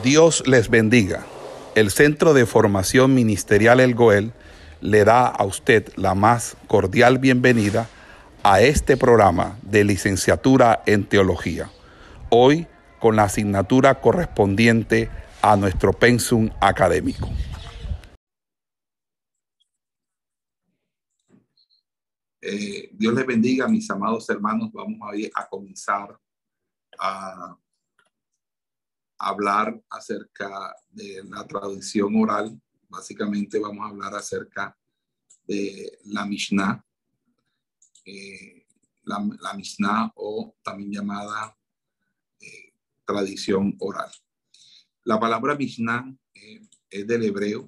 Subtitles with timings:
[0.00, 1.26] Dios les bendiga.
[1.74, 4.32] El Centro de Formación Ministerial El Goel
[4.80, 7.88] le da a usted la más cordial bienvenida
[8.42, 11.70] a este programa de licenciatura en teología.
[12.30, 12.66] Hoy
[13.00, 15.10] con la asignatura correspondiente
[15.42, 17.28] a nuestro pensum académico.
[22.40, 24.70] Eh, Dios les bendiga, mis amados hermanos.
[24.72, 26.18] Vamos a, a comenzar
[26.98, 27.56] a
[29.22, 32.60] hablar acerca de la tradición oral.
[32.88, 34.76] Básicamente vamos a hablar acerca
[35.46, 36.84] de la Mishnah,
[38.04, 38.66] eh,
[39.04, 41.56] la, Mishnah o también llamada
[42.40, 44.10] eh, tradición oral.
[45.04, 47.66] La palabra Mishnah eh, es del hebreo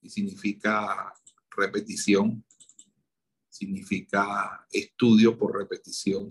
[0.00, 1.14] y significa
[1.56, 2.44] repetición,
[3.48, 6.28] significa estudio por repetición,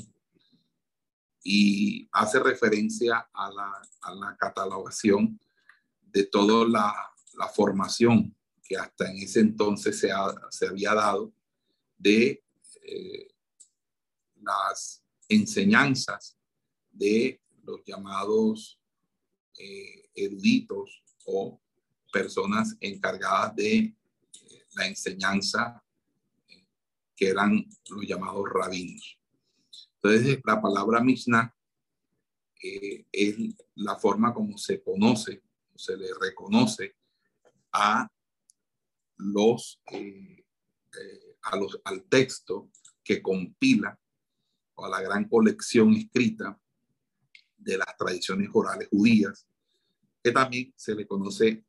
[1.44, 5.40] y hace referencia a la, catalogación
[6.02, 7.08] de toda la,
[7.56, 10.10] formación que hasta en ese entonces se,
[10.52, 11.34] se había dado
[11.98, 12.44] de
[12.84, 13.28] eh,
[14.36, 16.38] las enseñanzas
[16.92, 18.80] de los llamados
[19.58, 21.60] eh, eruditos o
[22.14, 23.96] personas encargadas de eh,
[24.76, 25.84] la enseñanza
[27.16, 29.21] que eran los llamados rabinos.
[30.04, 31.56] Entonces, la palabra Mishnah
[32.64, 33.36] eh, es
[33.76, 35.44] la forma como se conoce,
[35.76, 36.96] se le reconoce
[37.72, 38.10] a
[39.18, 40.44] los, eh,
[41.00, 42.72] eh, a los, al texto
[43.04, 43.98] que compila
[44.74, 46.60] o a la gran colección escrita
[47.58, 49.48] de las tradiciones orales judías,
[50.24, 51.64] que también se le conoce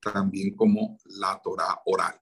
[0.00, 2.20] también como la Torah oral.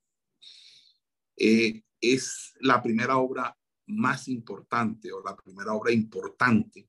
[1.37, 3.55] es la primera obra
[3.91, 6.89] más importante o la primera obra importante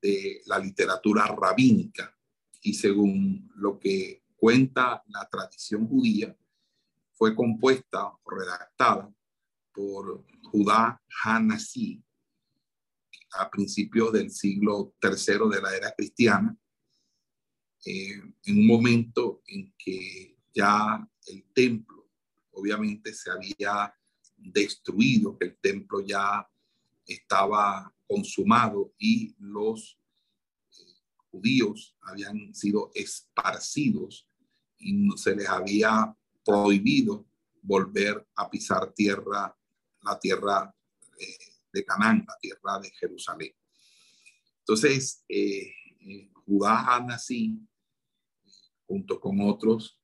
[0.00, 2.16] de la literatura rabínica.
[2.62, 6.36] Y según lo que cuenta la tradición judía,
[7.12, 9.12] fue compuesta o redactada
[9.72, 12.02] por Judá Hanasi
[13.32, 16.56] a principios del siglo III de la era cristiana,
[17.84, 22.08] eh, en un momento en que ya el templo
[22.52, 23.94] obviamente se había
[24.44, 26.48] destruido, que el templo ya
[27.06, 29.98] estaba consumado y los
[30.70, 30.82] eh,
[31.30, 34.28] judíos habían sido esparcidos
[34.78, 37.26] y se les había prohibido
[37.62, 39.56] volver a pisar tierra,
[40.02, 40.74] la tierra
[41.18, 41.38] eh,
[41.72, 43.52] de Canaán, la tierra de Jerusalén.
[44.58, 45.72] Entonces, eh,
[46.46, 47.58] Judá Hanasí,
[48.86, 49.98] junto con otros,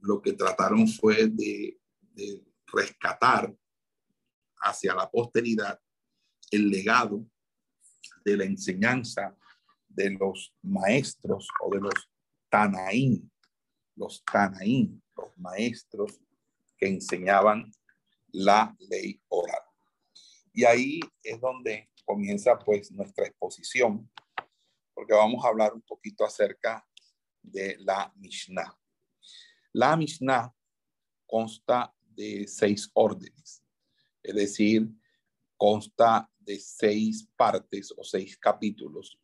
[0.00, 1.78] lo que trataron fue de
[2.72, 3.54] rescatar
[4.62, 5.80] hacia la posteridad
[6.50, 7.24] el legado
[8.24, 9.36] de la enseñanza
[9.88, 11.94] de los maestros o de los
[12.48, 13.30] Tanaín,
[13.96, 16.20] los Tanaín, los maestros
[16.76, 17.70] que enseñaban
[18.32, 19.62] la ley oral.
[20.52, 24.10] Y ahí es donde comienza pues nuestra exposición,
[24.94, 26.84] porque vamos a hablar un poquito acerca
[27.42, 28.76] de la Mishnah.
[29.72, 30.52] La Mishnah
[31.26, 33.62] consta de seis órdenes,
[34.22, 34.86] es decir,
[35.56, 39.18] consta de seis partes o seis capítulos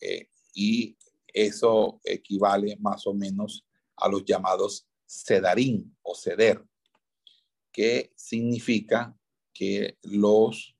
[0.00, 0.96] eh, y
[1.26, 6.64] eso equivale más o menos a los llamados sedarín o ceder,
[7.70, 9.14] que significa
[9.52, 10.74] que los,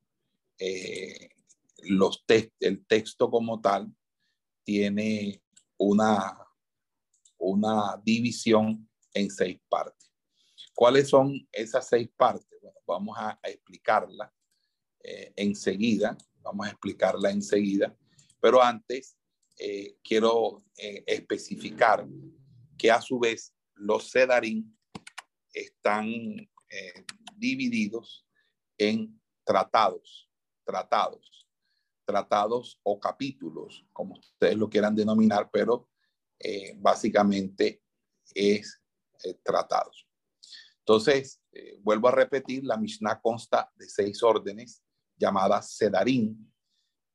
[0.58, 1.28] eh,
[1.82, 2.24] los
[2.60, 3.94] el texto como tal
[4.64, 5.42] tiene
[5.76, 6.38] una,
[7.36, 9.97] una división en seis partes.
[10.78, 12.56] ¿Cuáles son esas seis partes?
[12.62, 14.32] Bueno, vamos a, explicarla
[15.02, 17.98] eh, enseguida, vamos a explicarla enseguida,
[18.40, 19.16] pero antes
[19.58, 22.06] eh, quiero eh, especificar
[22.78, 24.78] que a su vez los sedarín
[25.52, 26.06] están
[27.34, 28.24] divididos
[28.78, 30.30] en tratados,
[30.64, 31.48] tratados,
[32.04, 35.88] tratados o capítulos, como ustedes lo quieran denominar, pero
[36.76, 37.82] básicamente
[38.32, 38.80] es
[39.42, 40.07] tratados.
[40.88, 44.82] Entonces, eh, vuelvo a repetir, la Mishnah consta de seis órdenes
[45.18, 46.50] llamadas Sedarín,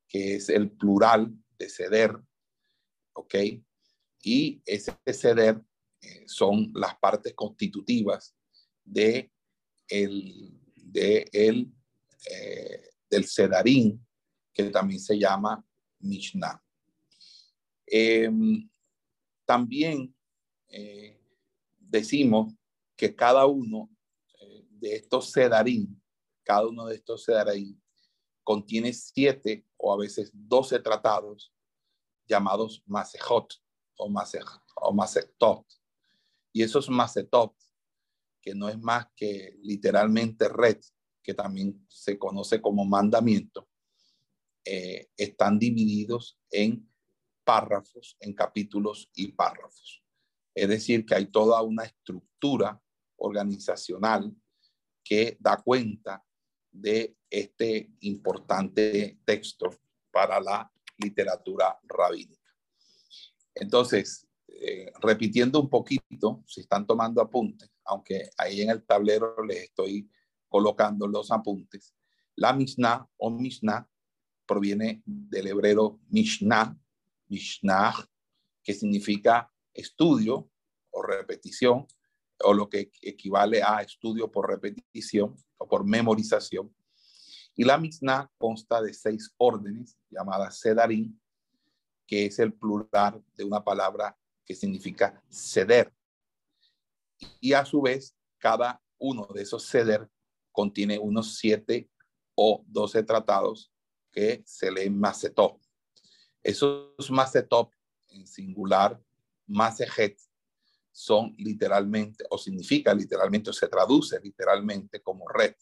[0.07, 2.15] que es el plural de ceder,
[3.13, 3.33] ¿ok?
[4.21, 5.59] Y ese ceder
[5.99, 8.35] eh, son las partes constitutivas
[8.83, 9.31] de
[9.87, 11.73] el, de el,
[12.29, 14.05] eh, del Sedarín,
[14.53, 15.65] que también se llama
[15.97, 16.63] Mishnah.
[17.87, 18.69] Em,
[19.47, 20.15] también
[21.79, 22.53] decimos
[23.03, 23.89] que cada uno
[24.39, 26.01] eh, de estos sedarín,
[26.41, 27.83] cada uno de estos sedarín,
[28.45, 31.53] contiene siete o a veces doce tratados
[32.25, 33.55] llamados masejot
[33.97, 35.65] o, Masetot.
[36.53, 37.53] Y esos Masetot,
[38.41, 40.79] que no es más que literalmente red,
[41.21, 43.67] que también se conoce como mandamiento,
[44.63, 46.89] eh, están divididos en
[47.43, 50.01] párrafos, en capítulos y párrafos.
[50.55, 52.81] Es decir, que hay toda una estructura
[53.23, 54.33] organizacional
[55.03, 56.23] que da cuenta
[56.71, 59.69] de este importante texto
[60.11, 62.49] para la literatura rabínica.
[63.55, 69.63] Entonces, eh, repitiendo un poquito, si están tomando apuntes, aunque ahí en el tablero les
[69.63, 70.09] estoy
[70.47, 71.95] colocando los apuntes,
[72.35, 73.87] la Mishnah o Mishnah
[74.45, 76.77] proviene del hebreo Mishnah,
[77.27, 77.93] Mishnah,
[78.63, 80.49] que significa estudio
[80.91, 81.87] o repetición,
[82.43, 86.73] o lo que equivale a estudio por repetición o por memorización.
[87.55, 91.17] Y la Mishnah consta de seis órdenes llamadas Sedarim,
[92.07, 95.93] que es el plural de una palabra que significa ceder.
[97.39, 100.09] Y a su vez, cada uno de esos ceder
[100.51, 101.89] contiene unos siete
[102.35, 103.71] o doce tratados
[104.11, 105.61] que se leen macetop.
[106.41, 107.71] Esos macetop
[108.09, 109.01] en singular,
[109.47, 110.19] masejet,
[110.93, 115.55] son literalmente, o significa literalmente, o se traduce literalmente como red,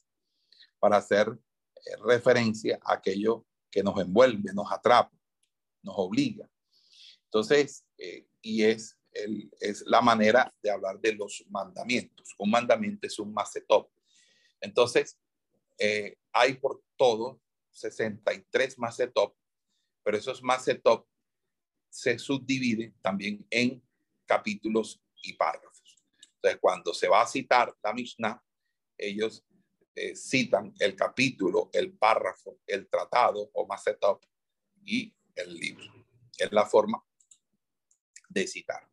[0.78, 5.18] para hacer eh, referencia a aquello que nos envuelve, nos atrapa,
[5.81, 6.48] nos obliga.
[7.24, 12.36] Entonces, eh, y es, el, es la manera de hablar de los mandamientos.
[12.38, 13.89] Un mandamiento es un macetop.
[14.60, 15.18] Entonces,
[15.80, 17.39] eh, hay por todo
[17.72, 19.33] 63 macetop,
[20.04, 21.07] pero esos macetop
[21.89, 23.81] se subdividen también en
[24.25, 25.97] capítulos y párrafos.
[26.35, 28.44] Entonces, cuando se va a citar la Mishnah,
[28.97, 29.45] ellos
[29.95, 34.23] eh, citan el capítulo, el párrafo, el tratado o macetop
[34.83, 35.85] y el libro.
[36.38, 37.03] Es la forma
[38.29, 38.88] de citar.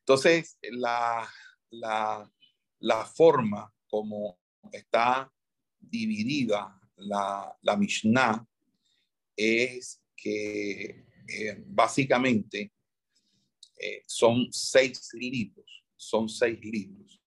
[0.00, 1.28] Entonces, la,
[1.70, 2.30] la,
[2.80, 4.38] la forma como
[4.72, 5.32] está
[5.78, 8.46] dividida la, la Mishnah
[9.36, 12.72] es que eh, básicamente
[13.78, 17.20] eh, son seis libros, son seis libros.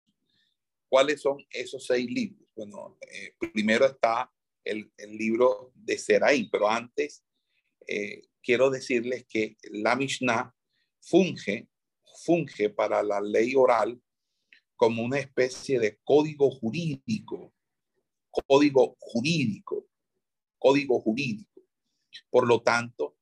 [0.87, 2.47] ¿Cuáles son esos seis libros?
[2.55, 4.31] Bueno, eh, primero está
[4.63, 7.23] el, libro de Seraí, pero antes
[8.43, 10.53] quiero decirles que la Mishnah
[11.01, 11.67] funge,
[12.23, 13.99] funge para la ley oral
[14.75, 17.51] como una especie de código jurídico
[18.31, 19.87] código jurídico,
[20.57, 21.61] código jurídico.
[22.29, 23.17] Por lo tanto,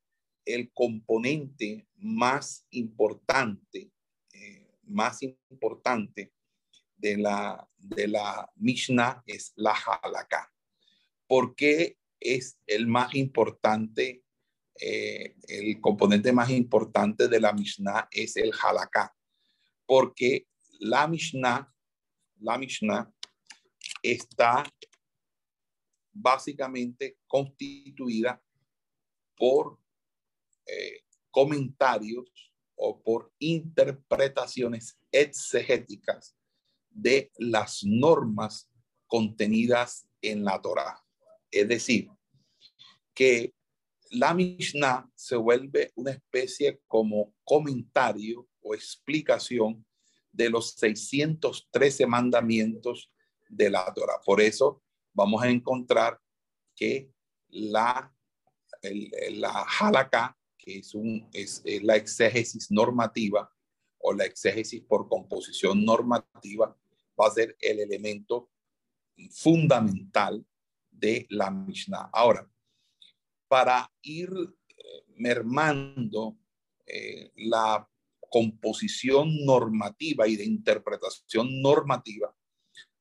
[0.48, 3.92] el componente más importante,
[4.32, 6.34] eh, más importante
[6.96, 10.52] de la, de la Mishnah es la halakha.
[11.28, 14.24] ¿Por qué es el más importante,
[14.80, 19.14] eh, el componente más importante de la Mishnah es el halakha?
[19.86, 20.48] Porque
[20.80, 21.74] la Mishnah,
[22.40, 23.12] la Mishnah
[24.02, 24.64] está
[26.14, 28.42] básicamente constituida
[29.36, 29.78] por
[30.68, 36.36] eh, comentarios o por interpretaciones exegéticas
[36.90, 38.70] de las normas
[39.08, 41.04] contenidas en la Torah.
[41.50, 42.10] Es decir,
[43.14, 43.54] que
[44.12, 49.86] la Mishnah se vuelve una especie como comentario o explicación
[50.32, 53.12] de los 613 mandamientos
[53.50, 54.20] de la Torah.
[54.24, 54.84] Por eso
[55.14, 56.20] vamos a encontrar
[56.76, 57.12] que
[57.50, 58.14] la,
[59.32, 60.37] la halakha,
[60.68, 63.52] es, un, es, la exégesis normativa
[64.00, 66.78] o la exégesis por composición normativa,
[67.20, 68.52] va a ser el elemento
[69.32, 70.46] fundamental
[70.92, 72.10] de la Mishnah.
[72.14, 72.50] Ahora,
[73.48, 76.38] para ir eh, mermando
[76.86, 77.90] eh, la
[78.30, 82.36] composición normativa y de interpretación normativa,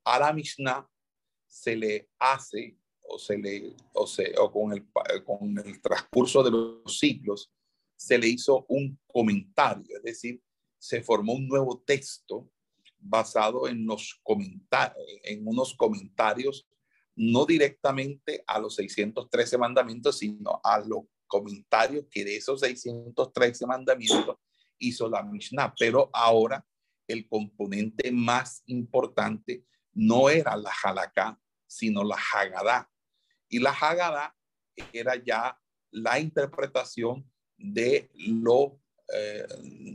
[0.04, 0.88] a la Mishnah
[1.46, 4.86] se le hace o se le o, se, o con, el,
[5.24, 7.52] con el transcurso de los siglos
[7.96, 10.42] se le hizo un comentario, es decir,
[10.78, 12.50] se formó un nuevo texto
[12.98, 14.20] basado en los
[15.24, 16.68] en unos comentarios
[17.16, 24.36] no directamente a los 613 mandamientos, sino a los comentarios que de esos 613 mandamientos
[24.78, 25.74] hizo la Mishnah.
[25.78, 26.64] Pero ahora
[27.08, 32.90] el componente más importante no era la halakha, sino la Haggadah.
[33.48, 34.36] Y la Haggadah
[34.92, 35.58] era ya
[35.90, 38.80] la interpretación de lo,
[39.12, 39.46] eh,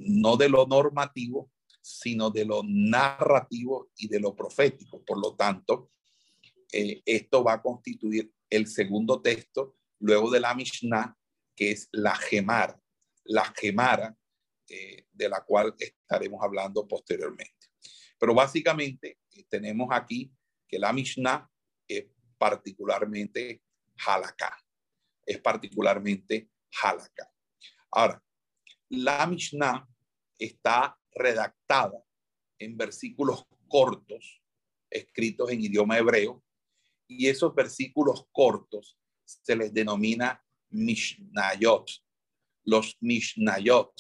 [0.07, 1.51] no de lo normativo,
[1.81, 5.03] sino de lo narrativo y de lo profético.
[5.03, 5.91] Por lo tanto,
[6.71, 11.17] eh, esto va a constituir el segundo texto luego de la Mishnah,
[11.55, 12.79] que es la Gemara.
[13.25, 14.15] La Gemara
[14.67, 17.67] eh, de la cual estaremos hablando posteriormente.
[18.17, 20.31] Pero básicamente tenemos aquí
[20.67, 21.49] que la Mishnah
[21.87, 22.05] es
[22.37, 23.61] particularmente
[24.05, 24.57] halakha,
[25.25, 26.49] es particularmente
[26.81, 27.30] halakha.
[27.91, 28.23] Ahora,
[28.89, 29.87] la Mishnah
[30.37, 32.03] está redactada
[32.57, 34.41] en versículos cortos,
[34.89, 36.43] escritos en idioma hebreo,
[37.07, 41.89] y esos versículos cortos se les denomina Mishnayot,
[42.63, 43.91] los Mishnayot.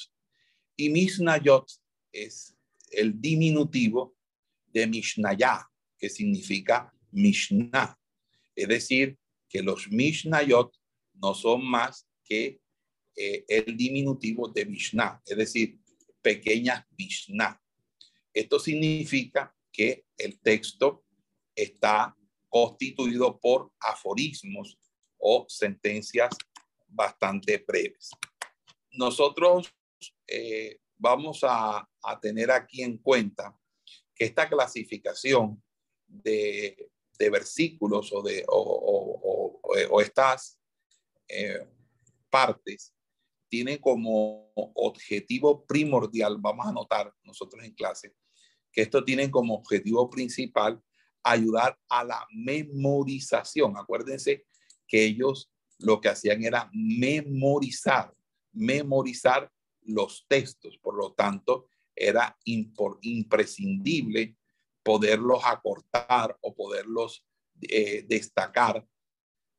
[0.77, 1.69] Y Mishnayot
[2.11, 2.55] es
[2.89, 4.15] el diminutivo
[4.67, 5.67] de Mishnayah,
[5.97, 7.97] que significa Mishnah.
[8.55, 9.17] Es decir,
[9.49, 10.73] que los Mishnayot
[11.13, 12.60] no son más que
[13.15, 15.79] eh, el diminutivo de Mishnah, es decir,
[16.21, 17.61] pequeñas Mishnah.
[18.33, 21.03] Esto significa que el texto
[21.55, 22.15] está
[22.47, 24.77] constituido por aforismos
[25.17, 26.35] o sentencias
[26.87, 28.11] bastante breves.
[28.91, 29.73] Nosotros
[30.27, 31.87] eh, vamos a,
[32.21, 33.55] tener aquí en cuenta
[34.15, 35.61] que esta clasificación
[36.07, 36.89] de,
[37.19, 38.43] versículos o, de,
[40.03, 40.59] estas
[41.27, 41.67] eh,
[42.29, 42.93] partes
[43.51, 48.15] tiene como objetivo primordial, vamos a notar nosotros en clase,
[48.71, 50.81] que esto tiene como objetivo principal
[51.21, 53.75] ayudar a la memorización.
[53.75, 54.45] Acuérdense
[54.87, 58.15] que ellos lo que hacían era memorizar,
[58.53, 60.77] memorizar los textos.
[60.77, 64.37] Por lo tanto, era imprescindible
[64.81, 67.25] poderlos acortar o poderlos
[67.61, 68.87] eh, destacar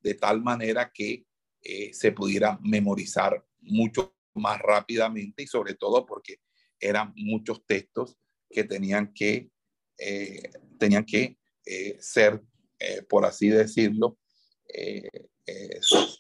[0.01, 1.27] de tal manera que
[1.61, 6.41] eh, se pudiera memorizar mucho más rápidamente y sobre todo porque
[6.79, 8.17] eran muchos textos
[8.51, 9.51] que tenían que,
[9.99, 11.39] eh, tenían que
[12.01, 12.43] ser,
[13.09, 14.19] por así decirlo,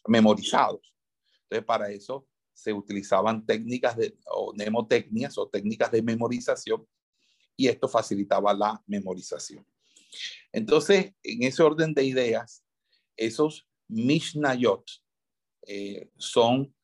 [0.06, 0.94] memorizados.
[1.42, 6.86] Entonces, para eso se utilizaban técnicas de, o mnemotecnias o técnicas de memorización
[7.56, 9.66] y esto facilitaba la memorización.
[10.52, 12.64] Entonces, en ese orden de ideas,
[13.16, 14.84] esos Mishnayot
[15.66, 16.74] eh, son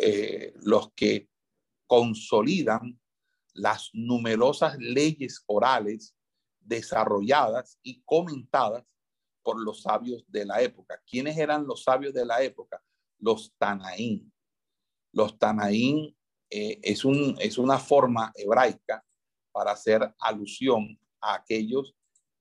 [0.00, 1.28] eh, los que
[1.86, 2.98] consolidan
[3.52, 6.14] las numerosas leyes orales
[6.60, 8.84] desarrolladas y comentadas
[9.42, 11.00] por los sabios de la época.
[11.06, 12.82] ¿Quiénes eran los sabios de la época?
[13.18, 14.32] Los Tanaín.
[15.12, 16.16] Los Tanaín
[16.50, 19.04] eh, es, un, es una forma hebraica
[19.52, 21.94] para hacer alusión a aquellos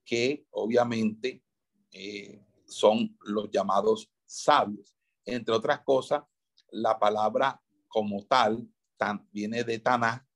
[0.06, 1.44] que obviamente
[1.92, 4.96] eh, son los llamados sabios.
[5.26, 6.24] Entre otras cosas,
[6.74, 10.28] la palabra como tal tan, viene de Taná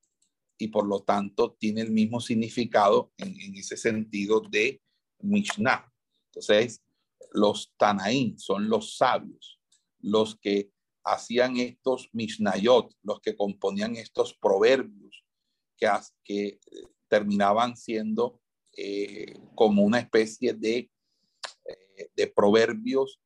[0.57, 4.81] y por lo tanto tiene el mismo significado en, ese sentido de
[5.19, 5.91] Mishnah.
[6.27, 6.83] Entonces,
[7.31, 9.59] los Tanaín son los sabios,
[9.99, 10.71] los que
[11.03, 15.23] hacían estos Mishnayot, los que componían estos proverbios
[15.77, 15.89] que,
[16.23, 16.59] que eh,
[17.07, 18.41] terminaban siendo
[18.75, 20.89] eh, como una especie de,
[21.65, 23.19] eh, de proverbios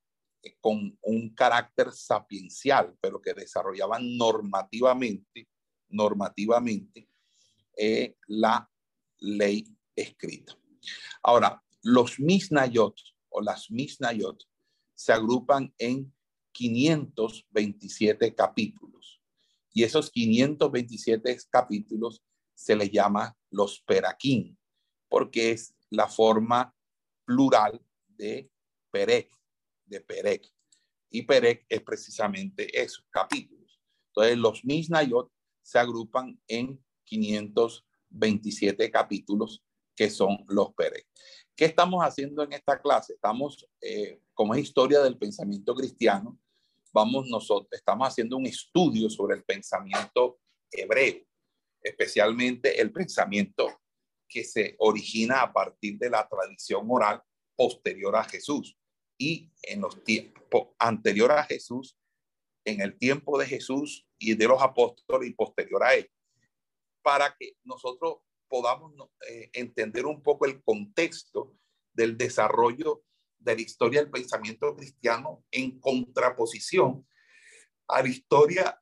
[0.60, 5.48] con un carácter sapiencial, pero que desarrollaban normativamente,
[5.90, 7.10] normativamente
[8.28, 8.70] la
[9.20, 10.58] ley escrita.
[11.24, 12.96] Ahora, los Misnayot
[13.30, 14.44] o las Misnayot
[14.94, 16.14] se agrupan en
[16.52, 19.22] 527 capítulos.
[19.74, 22.22] Y esos 527 capítulos
[22.54, 24.58] se les llama los Peraquín,
[25.08, 26.76] porque es la forma
[27.26, 28.52] plural de
[28.92, 29.32] Perec,
[29.92, 30.48] de Perec.
[31.12, 33.80] Y Perec es precisamente esos capítulos.
[34.08, 35.32] Entonces, los Misnayot
[35.62, 39.64] se agrupan en 527 capítulos
[39.96, 41.06] que son los Perec.
[41.56, 43.14] ¿Qué estamos haciendo en esta clase?
[43.14, 46.40] Estamos, eh, como es historia del pensamiento cristiano,
[46.94, 50.40] vamos nosotros, estamos haciendo un estudio sobre el pensamiento
[50.72, 51.24] hebreo,
[51.82, 53.82] especialmente el pensamiento
[54.28, 57.22] que se origina a partir de la tradición oral
[57.56, 58.78] posterior a Jesús
[59.22, 61.96] y en los tiempos anterior a Jesús,
[62.66, 66.10] en el tiempo de Jesús y de los apóstoles y posterior a él,
[67.04, 68.16] para que nosotros
[68.48, 68.94] podamos
[69.30, 71.56] eh, entender un poco el contexto
[71.94, 73.04] del desarrollo
[73.38, 77.08] de la historia del pensamiento cristiano en contraposición
[77.88, 78.82] a la historia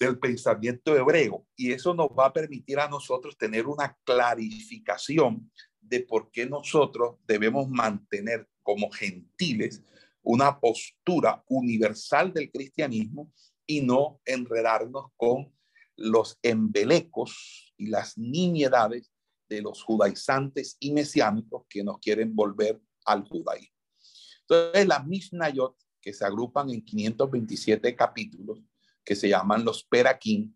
[0.00, 1.46] del pensamiento hebreo.
[1.54, 5.48] Y eso nos va a permitir a nosotros tener una clarificación
[5.80, 9.82] de por qué nosotros debemos mantener como gentiles
[10.22, 13.32] una postura universal del cristianismo
[13.66, 15.52] y no enredarnos con
[15.96, 19.10] los embelecos y las niñedades
[19.48, 23.74] de los judaizantes y mesiánicos que nos quieren volver al judaísmo.
[24.42, 28.60] Entonces, las Mishnayot, que se agrupan en 527 capítulos,
[29.04, 30.54] que se llaman los Perakim,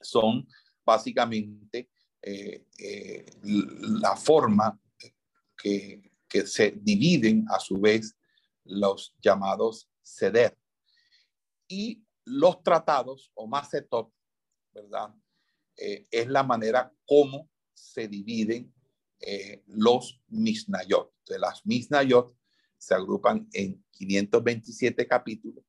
[0.00, 0.46] son
[0.86, 1.90] básicamente
[2.22, 4.78] eh, eh, la forma
[5.56, 8.16] que, que, se dividen a su vez
[8.64, 10.58] los llamados ceder.
[11.68, 14.12] Y los tratados o macetop,
[14.72, 15.14] ¿verdad?
[15.76, 18.72] Eh, es la manera como se dividen
[19.66, 21.12] los misnayot.
[21.26, 22.36] De las misnayot
[22.76, 25.64] se agrupan en 527 capítulos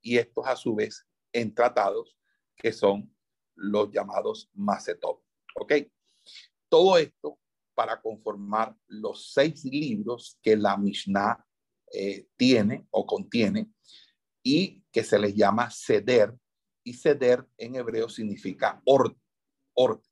[0.00, 2.16] y estos a su vez en tratados
[2.56, 3.14] que son
[3.54, 5.22] los llamados Macetop.
[5.56, 5.72] ¿Ok?
[6.68, 7.38] Todo esto
[7.76, 11.46] para conformar los seis libros que la Mishnah
[11.92, 13.70] eh, tiene o contiene
[14.42, 16.34] y que se les llama Seder.
[16.82, 19.20] Y Seder en hebreo significa orden.
[19.74, 20.10] orden.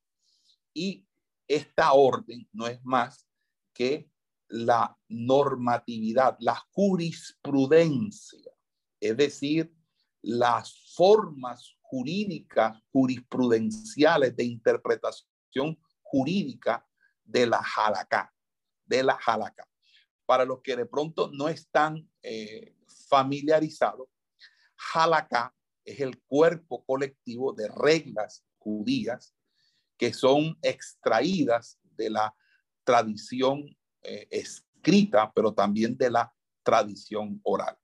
[0.74, 1.06] Y
[1.48, 3.26] esta orden no es más
[3.72, 4.10] que
[4.48, 8.52] la normatividad, la jurisprudencia,
[9.00, 9.74] es decir,
[10.20, 16.86] las formas jurídicas, jurisprudenciales de interpretación jurídica
[17.24, 18.32] de la halakha,
[18.84, 19.66] de la halakha.
[20.26, 22.74] Para los que de pronto no están eh,
[23.08, 24.08] familiarizados,
[24.94, 25.54] halakha
[25.84, 29.34] es el cuerpo colectivo de reglas judías
[29.96, 32.34] que son extraídas de la
[32.84, 33.64] tradición
[34.02, 37.76] eh, escrita, pero también de la tradición oral,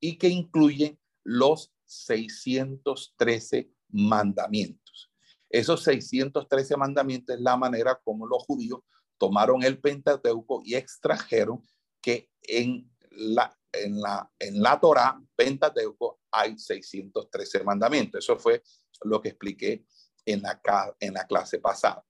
[0.00, 5.07] y que incluyen los 613 mandamientos.
[5.50, 8.80] Esos 613 mandamientos es la manera como los judíos
[9.18, 11.62] tomaron el Pentateuco y extrajeron
[12.00, 18.24] que en la, en la, en la Torah, Pentateuco, hay 613 mandamientos.
[18.24, 18.62] Eso fue
[19.02, 19.84] lo que expliqué
[20.24, 20.60] en la,
[21.00, 22.04] en la clase pasada.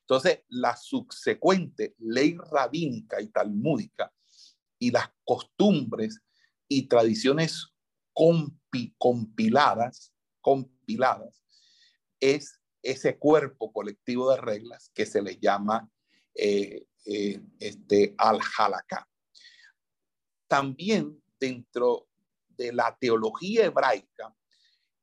[0.00, 4.12] Entonces, la subsecuente ley rabínica y talmúdica
[4.78, 6.20] y las costumbres
[6.68, 7.68] y tradiciones
[8.98, 11.42] compiladas, compiladas,
[12.20, 15.90] es ese cuerpo colectivo de reglas que se le llama
[16.34, 19.08] eh, eh, este, al-Halakha.
[20.46, 22.08] También dentro
[22.48, 24.34] de la teología hebraica,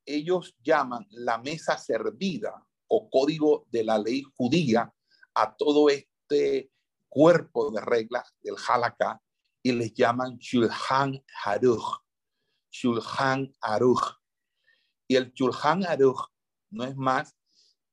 [0.06, 4.94] ellos llaman la mesa servida o código de la ley judía
[5.34, 6.72] a todo este
[7.10, 9.22] cuerpo de reglas del Halakha
[9.63, 12.00] y les llaman Shulchan Haruch.
[12.70, 14.17] Shulchan Aruch.
[15.08, 16.30] Y el Shulchan Aruch
[16.70, 17.36] no es más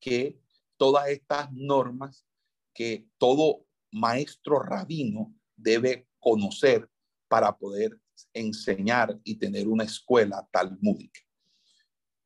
[0.00, 0.40] que
[0.76, 2.24] todas estas normas
[2.72, 6.88] que todo maestro rabino debe conocer
[7.26, 8.00] para poder
[8.32, 11.20] enseñar y tener una escuela talmúdica.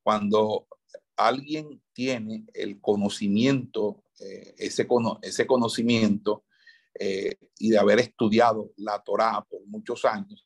[0.03, 0.67] Cuando
[1.17, 4.87] alguien tiene el conocimiento, eh, ese,
[5.23, 6.45] ese conocimiento
[6.99, 10.45] eh, y de haber estudiado la Torá por muchos años,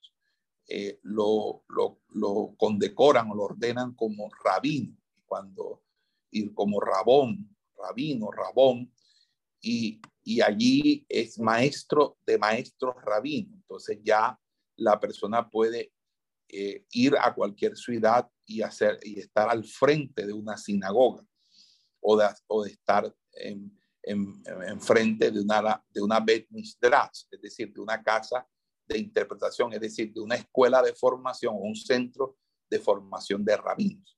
[0.69, 5.83] eh, lo, lo, lo, condecoran o lo ordenan como rabino, cuando,
[6.37, 8.93] y como rabón, rabino, rabón,
[9.61, 13.55] y, y allí es maestro de maestros rabino.
[13.55, 14.39] Entonces ya
[14.77, 15.93] la persona puede
[16.49, 21.25] eh, ir a cualquier ciudad y, hacer, y estar al frente de una sinagoga
[22.01, 27.41] o de, o de estar en, en, en, frente de una, de una Bet es
[27.43, 28.47] decir, de una casa
[28.87, 32.37] de interpretación, es decir, de una escuela de formación o un centro
[32.71, 34.17] de formación de rabinos.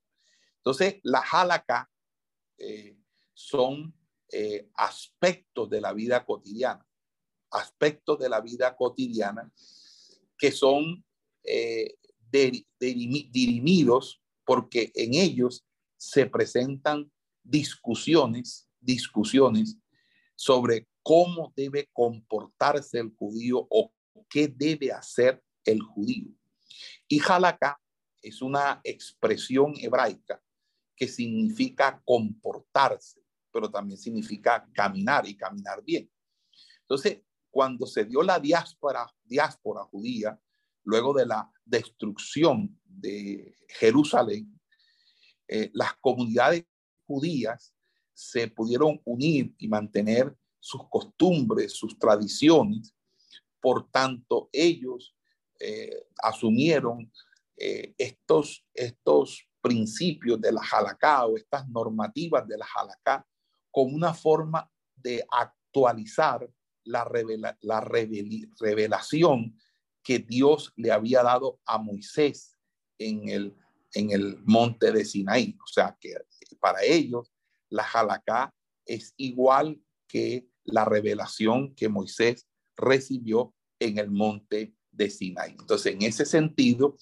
[0.59, 1.89] Entonces, la halakha
[2.59, 2.99] eh,
[3.35, 3.95] son
[4.31, 6.87] eh, aspectos de la vida cotidiana,
[7.51, 9.51] aspectos de la vida cotidiana
[10.37, 11.05] que son
[11.45, 11.95] eh,
[12.31, 15.65] dirimidos porque en ellos
[15.97, 17.11] se presentan
[17.43, 19.79] discusiones, discusiones
[20.35, 23.93] sobre cómo debe comportarse el judío o
[24.29, 26.29] qué debe hacer el judío.
[27.09, 27.81] Y halakha
[28.21, 30.43] es una expresión hebraica
[30.99, 36.11] que significa comportarse, pero también significa caminar y caminar bien.
[36.81, 39.07] Entonces, cuando se dio la diáspora,
[39.91, 40.41] judía,
[40.85, 44.61] luego de la destrucción de Jerusalén,
[45.47, 46.65] eh, las comunidades
[47.07, 47.73] judías
[48.13, 52.95] se pudieron unir y mantener sus costumbres, sus tradiciones,
[53.61, 55.15] por tanto, ellos
[55.61, 57.13] eh, asumieron
[57.57, 63.27] eh, estos, estos principios de la halakha o estas normativas de la halakha
[63.71, 66.49] como una forma de actualizar
[66.85, 67.09] la,
[67.61, 69.57] la revelación
[70.03, 72.57] que Dios le había dado a Moisés
[72.99, 73.57] en el,
[73.93, 75.57] en el monte de Sinaí.
[75.63, 76.15] O sea que
[76.61, 77.33] para ellos
[77.69, 78.55] la halakha
[78.87, 85.57] es igual que la revelación que Moisés recibió en el monte de Sinai.
[85.59, 86.97] Entonces, en ese sentido,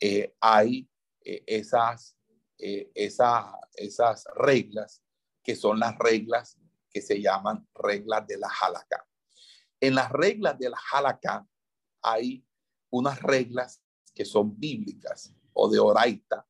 [0.00, 0.88] eh, hay
[1.30, 2.16] eh, esas,
[2.58, 5.00] eh, esas reglas
[5.44, 6.58] que son las reglas
[6.90, 9.06] que se llaman reglas de la halakha.
[9.80, 11.46] En las reglas de la halakha
[12.02, 12.44] hay
[12.90, 13.80] unas reglas
[14.12, 16.44] que son bíblicas o de oraita,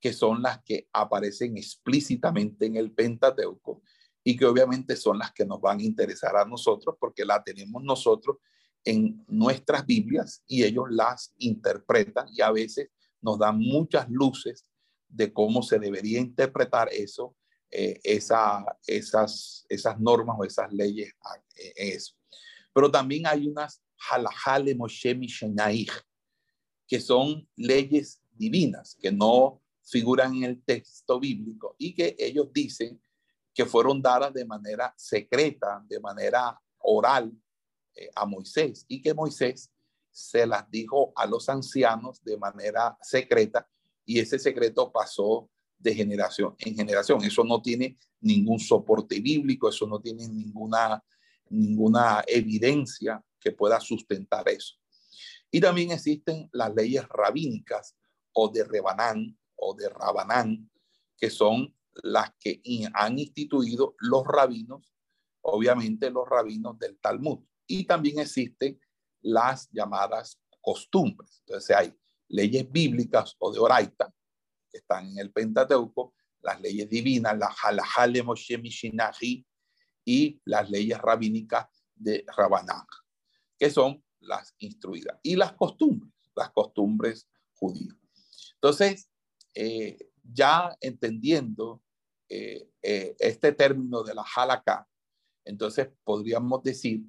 [0.00, 3.82] que son las que aparecen explícitamente en el Pentateuco
[4.24, 7.82] y que obviamente son las que nos van a interesar a nosotros porque la tenemos
[7.82, 8.38] nosotros
[8.82, 12.88] en nuestras Biblias y ellos las interpretan y a veces
[13.20, 14.68] nos dan muchas luces
[15.08, 17.36] de cómo se debería interpretar eso,
[17.70, 21.12] eh, esa, esas, esas normas o esas leyes
[21.56, 22.14] eh, eso.
[22.72, 25.18] Pero también hay unas halahale Moshe
[26.86, 33.00] que son leyes divinas, que no figuran en el texto bíblico y que ellos dicen
[33.54, 37.32] que fueron dadas de manera secreta, de manera oral
[37.94, 39.72] eh, a Moisés y que Moisés
[40.16, 43.68] se las dijo a los ancianos de manera secreta
[44.06, 47.22] y ese secreto pasó de generación en generación.
[47.22, 51.04] Eso no tiene ningún soporte bíblico, eso no tiene ninguna,
[51.50, 54.76] ninguna evidencia que pueda sustentar eso.
[55.50, 57.94] Y también existen las leyes rabínicas
[58.32, 60.70] o de Rebanán o de Rabanán,
[61.18, 62.62] que son las que
[62.94, 64.94] han instituido los rabinos,
[65.42, 67.40] obviamente los rabinos del Talmud.
[67.66, 68.80] Y también existen
[69.22, 71.42] las llamadas costumbres.
[71.46, 71.94] Entonces hay
[72.28, 74.12] leyes bíblicas o de Oraita,
[74.70, 79.46] que están en el Pentateuco, las leyes divinas, la Halahale Moshe Mishinahi
[80.04, 82.86] y las leyes rabínicas de Rabanán,
[83.58, 85.18] que son las instruidas.
[85.22, 87.96] Y las costumbres, las costumbres judías.
[88.54, 89.08] Entonces,
[89.54, 91.82] eh, ya entendiendo
[92.28, 94.88] eh, eh, este término de la halakha,
[95.44, 97.02] entonces podríamos decir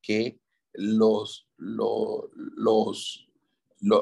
[0.00, 0.38] que
[0.78, 3.26] los, los,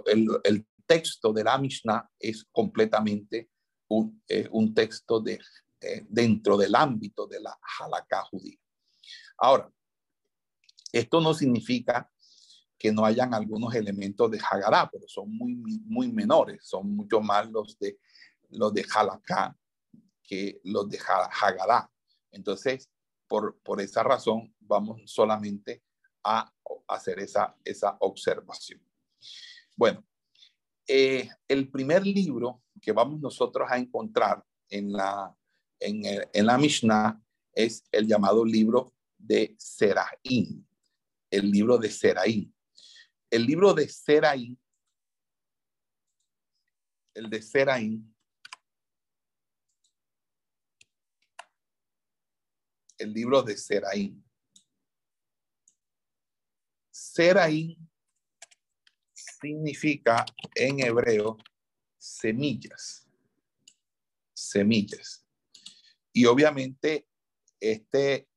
[0.06, 3.50] el, texto de la Mishnah es completamente
[3.88, 5.40] un, un texto de,
[6.08, 8.58] dentro del ámbito de la halakha judía.
[9.38, 9.68] Ahora,
[10.92, 12.08] esto no significa
[12.78, 17.50] que no hayan algunos elementos de Hagará, pero son muy, muy menores, son mucho más
[17.50, 17.98] los de,
[18.50, 19.56] los de Halaká
[20.22, 21.90] que los de Hagará.
[22.30, 22.90] Entonces,
[23.26, 25.82] por, por esa razón, vamos solamente
[26.26, 26.52] a
[26.88, 28.80] hacer esa, esa observación.
[29.74, 30.04] Bueno,
[30.86, 35.34] eh, el primer libro que vamos nosotros a encontrar en la,
[35.80, 37.20] en, en la Mishnah
[37.52, 40.66] es el llamado libro de Seraín,
[41.30, 42.56] el libro de Seraín
[43.30, 44.58] el libro de Seraín,
[47.14, 48.14] el de Seraín,
[52.98, 54.25] el libro de Seraín.
[57.16, 57.78] Seraín
[59.14, 61.38] significa en hebreo
[61.96, 63.08] semillas,
[64.34, 65.24] semillas.
[66.12, 67.08] Y obviamente
[67.58, 68.28] este,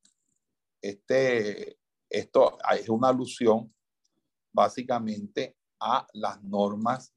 [0.82, 1.78] este,
[2.10, 3.76] esto es una alusión
[4.54, 7.14] básicamente a las normas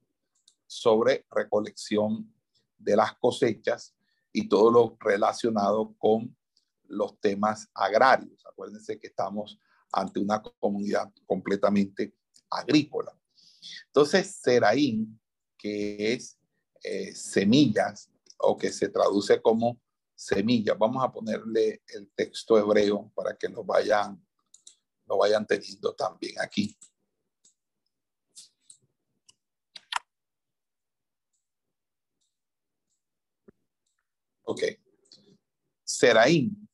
[0.66, 2.34] sobre recolección
[2.76, 3.94] de las cosechas
[4.32, 6.36] y todo lo relacionado con
[6.88, 8.44] los temas agrarios.
[8.46, 9.60] Acuérdense que estamos
[9.92, 12.14] ante una comunidad completamente
[12.50, 13.16] agrícola.
[13.86, 15.20] Entonces, Seraín,
[15.56, 16.38] que es
[16.82, 19.80] eh, semillas o que se traduce como
[20.14, 24.20] semillas, vamos a ponerle el texto hebreo para que lo vayan,
[25.06, 26.76] lo vayan teniendo también aquí.
[34.44, 34.62] Ok.
[35.84, 36.68] Seraín.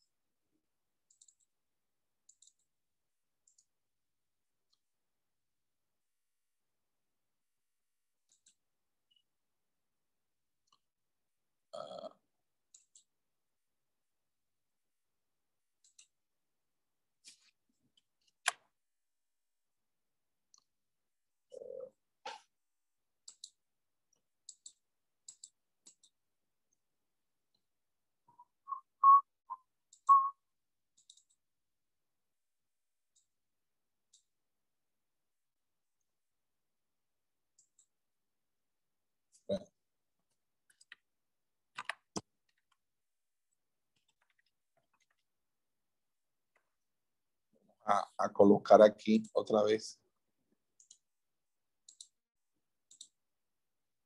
[47.88, 49.98] A, colocar aquí otra vez.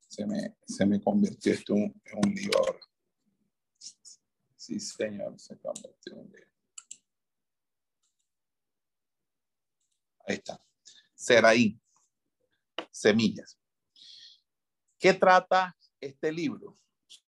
[0.07, 1.93] Se me, se me convirtió esto en,
[2.23, 2.79] un lío ahora.
[4.55, 6.47] Sí, señor, se convirtió en un lío.
[10.25, 10.59] Ahí está.
[11.13, 11.79] Seraí.
[12.91, 13.59] Semillas.
[14.97, 16.77] ¿Qué trata este libro?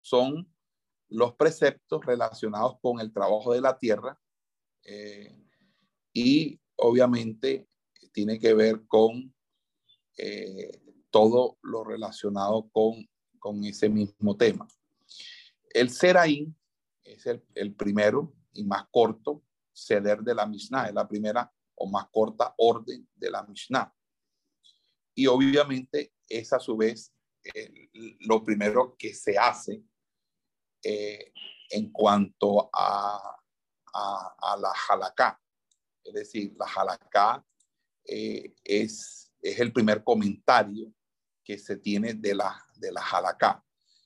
[0.02, 0.48] Son
[1.08, 4.20] los preceptos relacionados con el trabajo de la tierra
[4.84, 5.43] eh,
[6.14, 7.68] y obviamente
[8.12, 9.34] tiene que ver con
[10.18, 14.68] eh, todo lo relacionado con, con ese mismo tema.
[15.70, 16.56] El Seraín
[17.04, 21.88] es el, el, primero y más corto ceder de la Mishnah, es la primera o
[21.88, 23.92] más corta orden de la Mishnah.
[25.16, 27.14] Y obviamente es a su vez
[28.22, 29.84] lo primero que se hace
[30.82, 31.34] eh,
[31.70, 33.38] en cuanto a,
[33.94, 35.40] a, la halakha.
[36.04, 37.46] Es decir, la halakha
[38.06, 40.94] eh, es, es el primer comentario
[41.44, 43.64] que se tiene de la, de la.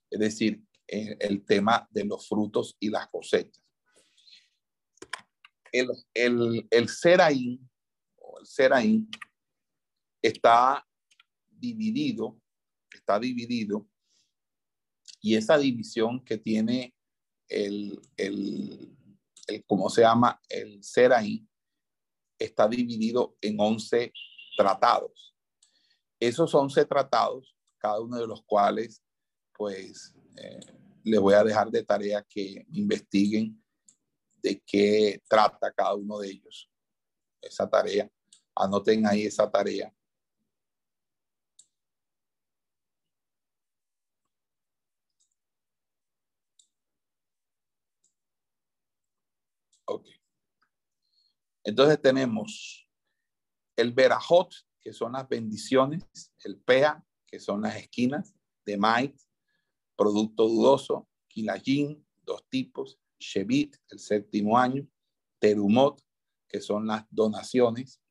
[0.09, 3.63] Es decir, eh, el tema de los frutos y las cosechas.
[5.71, 6.87] El, el, el
[8.15, 9.07] o el
[10.21, 10.87] está
[11.49, 12.39] dividido,
[12.91, 13.87] está dividido,
[15.21, 16.95] y esa división que tiene
[17.49, 18.95] el, el,
[19.47, 20.39] el ¿cómo se llama?
[20.49, 21.49] El Seraín,
[22.39, 24.13] está dividido en 11
[24.57, 25.35] tratados.
[26.19, 29.03] Esos 11 tratados, cada uno de los cuales,
[29.55, 30.59] pues, eh,
[31.03, 33.63] les voy a dejar de tarea que investiguen
[34.41, 36.69] de qué trata cada uno de ellos.
[37.41, 38.09] Esa tarea,
[38.55, 39.93] anoten ahí esa tarea.
[49.85, 50.16] Ok.
[51.67, 52.87] Entonces tenemos
[53.75, 56.01] el Berajot, que son las bendiciones,
[56.45, 58.33] el Pea, que son las esquinas,
[58.65, 59.19] de Mait,
[59.97, 64.87] producto dudoso, Kilajin, dos tipos, Shevit, el séptimo año,
[65.39, 66.01] Terumot,
[66.47, 68.01] que son las donaciones.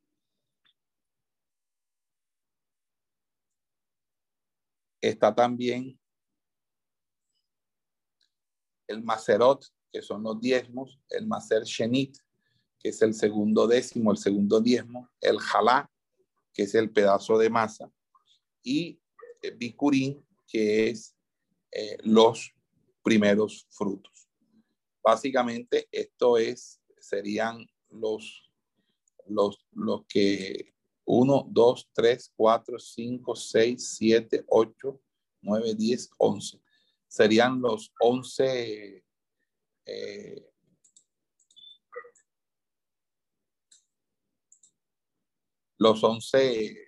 [5.00, 5.98] Está también
[8.86, 12.18] el Macerot, que son los diezmos, el Macer Shenit,
[12.86, 15.90] que es el segundo décimo, el segundo diezmo, el jalá,
[16.54, 17.92] que es el pedazo de masa,
[18.62, 19.00] y
[19.42, 21.16] el bicurín, que es
[21.72, 22.54] eh, los
[23.02, 24.28] primeros frutos.
[25.02, 28.52] Básicamente, esto es, serían los,
[29.26, 30.72] los, los que
[31.06, 35.00] 1, 2, 3, 4, 5, 6, 7, 8,
[35.42, 36.62] 9, 10, 11.
[37.08, 39.04] Serían los 11
[39.86, 40.50] eh,
[45.78, 46.86] los 11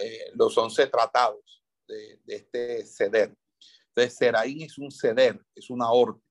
[0.00, 3.36] eh, los 11 tratados de, este ceder.
[3.88, 6.22] Entonces, Seraín es un ceder, es una orden.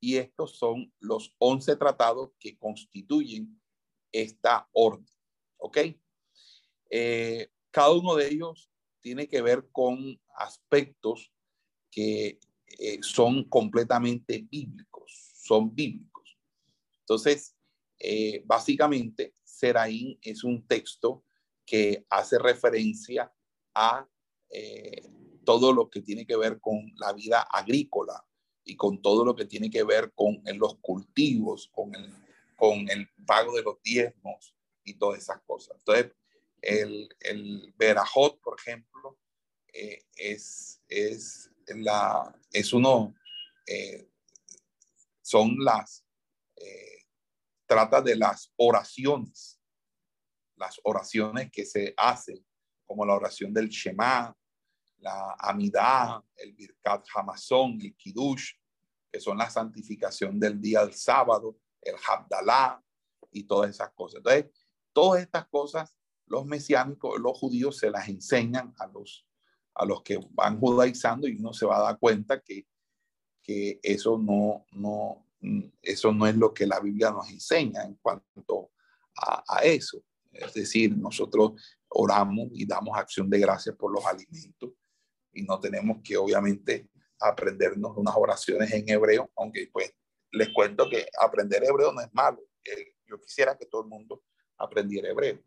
[0.00, 3.60] Y estos son los 11 tratados que constituyen
[4.12, 5.06] esta orden.
[5.58, 5.78] ¿Ok?
[6.90, 11.32] Eh, cada uno de ellos tiene que ver con aspectos
[11.90, 12.38] que
[12.78, 16.38] eh, son completamente bíblicos, son bíblicos.
[17.00, 17.53] Entonces,
[18.06, 21.24] eh, básicamente, Seraín es un texto
[21.64, 23.32] que hace referencia
[23.74, 24.06] a
[24.50, 25.02] eh,
[25.44, 28.26] todo lo que tiene que ver con la vida agrícola
[28.62, 32.12] y con todo lo que tiene que ver con los cultivos, con el,
[32.56, 35.76] con el pago de los diezmos y todas esas cosas.
[35.78, 36.12] Entonces,
[36.60, 39.18] el, el Berajot, por ejemplo,
[40.16, 43.14] es, es la, es uno,
[43.66, 44.08] eh,
[45.22, 46.04] son las,
[46.56, 46.93] eh,
[47.74, 49.60] trata de las oraciones,
[50.54, 52.44] las oraciones que se hacen,
[52.84, 54.32] como la oración del Shema,
[54.98, 58.52] la Amidá, el Birkat Hamazón, el Kiddush,
[59.10, 62.80] que son la santificación del día del sábado, el Habdalá
[63.32, 64.18] y todas esas cosas.
[64.18, 64.46] Entonces,
[64.92, 69.26] todas estas cosas, los mesiánicos, los judíos se las enseñan a los
[69.74, 72.68] a los que van judaizando y uno se va a dar cuenta que,
[73.42, 75.23] que eso, no, no,
[75.82, 78.70] eso no es lo que la Biblia nos enseña en cuanto
[79.16, 80.02] a, a eso.
[80.32, 81.52] Es decir, nosotros
[81.88, 84.72] oramos y damos acción de gracias por los alimentos
[85.32, 86.88] y no tenemos que obviamente
[87.20, 89.92] aprendernos unas oraciones en hebreo, aunque pues
[90.32, 92.40] les cuento que aprender hebreo no es malo.
[92.64, 94.22] Eh, yo quisiera que todo el mundo
[94.56, 95.40] aprendiera hebreo,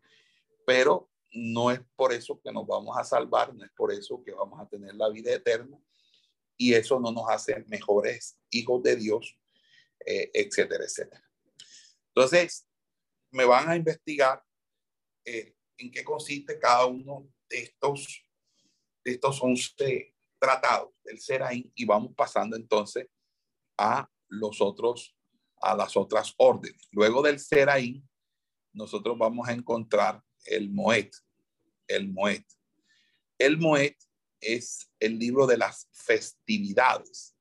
[0.66, 4.32] pero no es por eso que nos vamos a salvar, no es por eso que
[4.32, 5.78] vamos a tener la vida eterna
[6.56, 9.38] y eso no nos hace mejores hijos de Dios,
[10.10, 11.22] eh, etcétera, etcétera.
[12.14, 12.66] Entonces,
[13.30, 14.42] me van a investigar
[15.22, 18.26] eh, en qué consiste cada uno de estos,
[19.04, 23.06] de estos 11 tratados del Seraín y vamos pasando entonces
[23.76, 25.14] a los otros,
[25.60, 26.88] a las otras órdenes.
[26.90, 28.08] Luego del Seraín,
[28.72, 31.14] nosotros vamos a encontrar el Moet,
[31.86, 32.46] el Moet.
[33.36, 33.96] El Moet
[34.40, 37.37] es el libro de las festividades.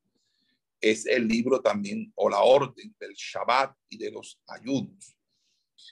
[0.79, 5.17] Es el libro también o la orden del Shabbat y de los ayunos.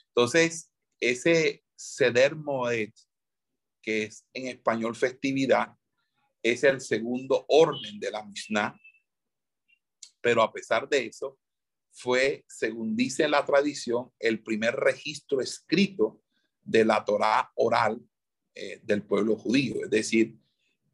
[0.08, 2.92] Entonces, ese Seder Moed,
[3.82, 5.74] que es en español festividad,
[6.42, 8.78] es el segundo orden de la Mishnah.
[10.20, 11.38] Pero a pesar de eso,
[11.92, 16.22] fue, según dice la tradición, el primer registro escrito
[16.62, 18.00] de la Torá oral
[18.54, 19.84] eh, del pueblo judío.
[19.84, 20.36] Es decir,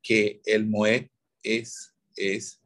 [0.03, 1.09] que el Moed
[1.43, 2.62] es, es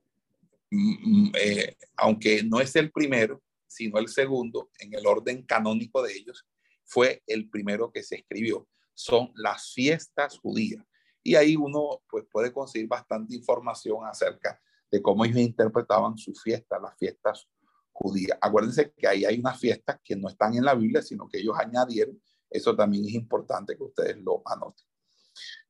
[1.41, 6.47] eh, aunque no es el primero, sino el segundo en el orden canónico de ellos,
[6.85, 8.67] fue el primero que se escribió.
[8.95, 10.85] Son las fiestas judías.
[11.23, 14.61] Y ahí uno pues, puede conseguir bastante información acerca
[14.91, 17.49] de cómo ellos interpretaban sus fiestas, las fiestas
[17.93, 18.39] judías.
[18.41, 21.57] Acuérdense que ahí hay unas fiestas que no están en la Biblia, sino que ellos
[21.59, 22.21] añadieron.
[22.49, 24.86] Eso también es importante que ustedes lo anoten.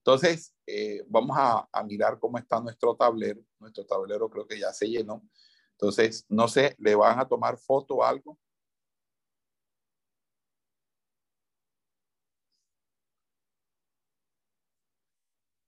[0.06, 3.40] Entonces, eh, vamos a, mirar cómo está nuestro tablero.
[3.58, 5.20] Nuestro tablero creo que ya se llenó.
[5.72, 8.38] Entonces, no sé, ¿le van a tomar foto o algo?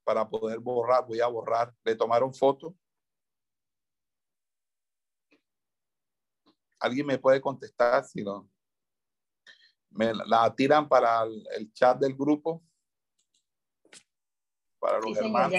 [0.04, 1.74] Para poder borrar, voy a borrar.
[1.84, 2.76] ¿Le tomaron foto?
[6.78, 8.48] ¿Alguien me puede contestar si no?
[9.90, 12.62] ¿Me la tiran para el chat del grupo?
[14.78, 15.50] Para los hermanos.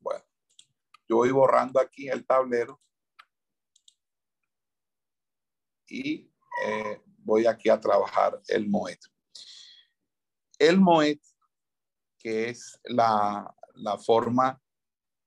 [0.00, 0.24] Bueno,
[1.08, 2.80] yo voy borrando aquí el tablero
[5.86, 6.30] y
[6.66, 8.98] eh, voy aquí a trabajar el Moet.
[10.58, 11.20] El Moet,
[12.18, 14.60] que es la, la forma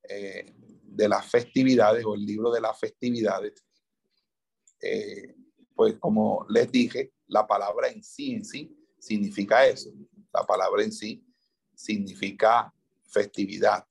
[0.09, 3.65] eh, de las festividades o el libro de las festividades,
[4.81, 5.35] eh,
[5.73, 9.91] pues como les dije, la palabra en sí, en sí, significa eso,
[10.31, 11.25] la palabra en sí
[11.73, 12.73] significa
[13.05, 13.85] festividad.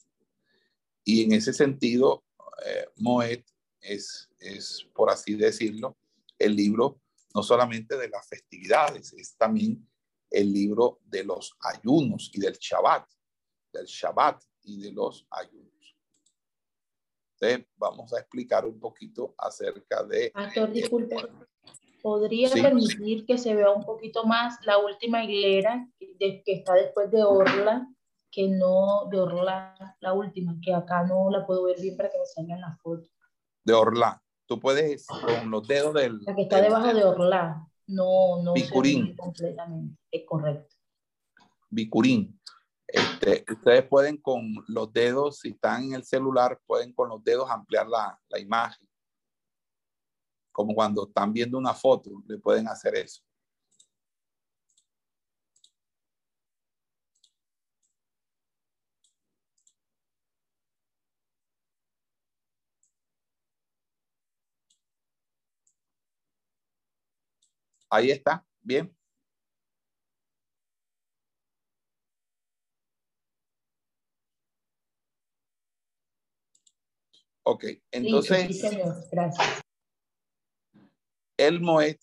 [1.05, 2.25] Y en ese sentido,
[2.65, 3.43] eh, Moed
[3.81, 5.99] es, es, por así decirlo,
[6.39, 7.01] el libro
[7.35, 9.87] no solamente de las festividades, es también
[10.31, 13.09] el libro de los ayunos y del Shabbat,
[13.73, 15.97] del Shabbat y de los ayunos.
[17.35, 20.31] Entonces, vamos a explicar un poquito acerca de...
[20.31, 21.17] Pastor, disculpe.
[22.03, 27.23] ¿Podría permitir que se vea un poquito más la última hilera que está después de
[27.23, 27.87] Orla,
[28.31, 32.19] que no de Orla, la última, que acá no la puedo ver bien para que
[32.19, 33.09] me salga en la foto?
[33.65, 34.23] De Orla.
[34.47, 36.19] Tú puedes con los dedos del...
[36.23, 37.67] La que está debajo de Orla.
[37.87, 39.17] No, no Bicurín.
[39.17, 40.01] completamente.
[40.11, 40.77] Es correcto.
[41.69, 42.41] Bicurín.
[42.87, 47.49] Este, ustedes pueden con los dedos, si están en el celular, pueden con los dedos
[47.49, 48.90] ampliar la, la imagen
[50.53, 53.23] como cuando están viendo una foto, le pueden hacer eso.
[67.89, 68.95] Ahí está, bien.
[77.43, 78.63] Ok, entonces.
[79.11, 79.61] Gracias.
[81.41, 81.97] El Moed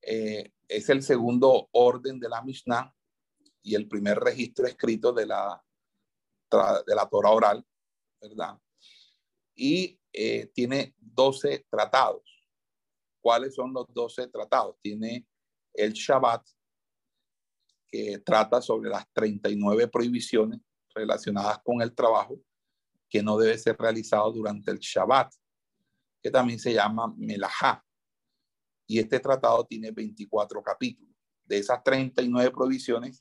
[0.00, 2.94] eh, es el segundo orden de la Mishnah
[3.62, 5.60] y el primer registro escrito de la,
[6.86, 7.66] de la Torah oral,
[8.20, 8.56] ¿verdad?
[9.56, 12.22] Y eh, tiene 12 tratados.
[13.20, 14.76] ¿Cuáles son los 12 tratados?
[14.80, 15.26] Tiene
[15.74, 16.46] el Shabbat,
[17.88, 20.60] que trata sobre las 39 prohibiciones
[20.94, 22.40] relacionadas con el trabajo
[23.08, 25.34] que no debe ser realizado durante el Shabbat,
[26.22, 27.84] que también se llama Melahá
[28.86, 31.14] y este tratado tiene 24 capítulos.
[31.44, 33.20] De esas 39 provisiones,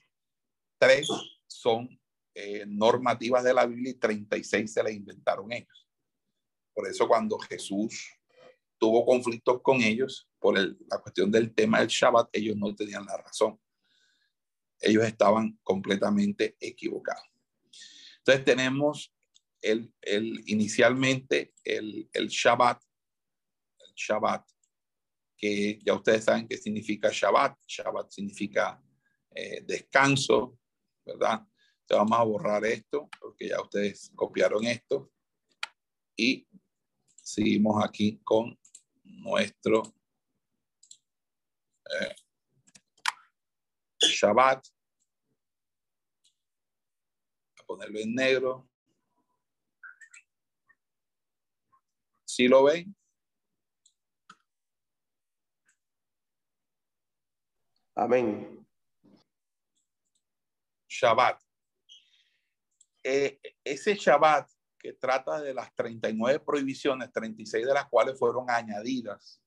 [0.78, 1.08] tres
[1.48, 1.90] son
[2.34, 5.88] eh, normativas de la Biblia y 36 se las inventaron ellos.
[6.74, 8.10] Por eso cuando Jesús
[8.78, 13.18] tuvo conflictos con ellos por la cuestión del tema del Shabbat, ellos no tenían la
[13.18, 13.60] razón.
[14.80, 17.24] Ellos estaban completamente equivocados.
[18.20, 19.14] Entonces tenemos
[19.62, 19.94] el
[20.48, 22.82] inicialmente el, el Shabbat,
[23.80, 24.48] el Shabbat
[25.42, 27.58] que ya ustedes saben qué significa Shabbat.
[27.66, 28.80] Shabbat significa
[29.32, 30.60] eh, descanso,
[31.04, 31.42] ¿verdad?
[31.82, 35.12] Entonces vamos a borrar esto porque ya ustedes copiaron esto
[36.16, 36.48] y
[37.16, 38.56] seguimos aquí con
[39.04, 39.82] nuestro
[41.90, 42.16] eh,
[44.00, 44.64] Shabbat.
[47.58, 48.70] A ponerlo en negro.
[52.26, 52.96] ¿Sí lo ven?
[57.96, 58.66] Amén.
[60.88, 61.42] Shabbat.
[63.04, 69.42] eh, ese Shabbat que trata de las 39 prohibiciones, 36 de las cuales fueron añadidas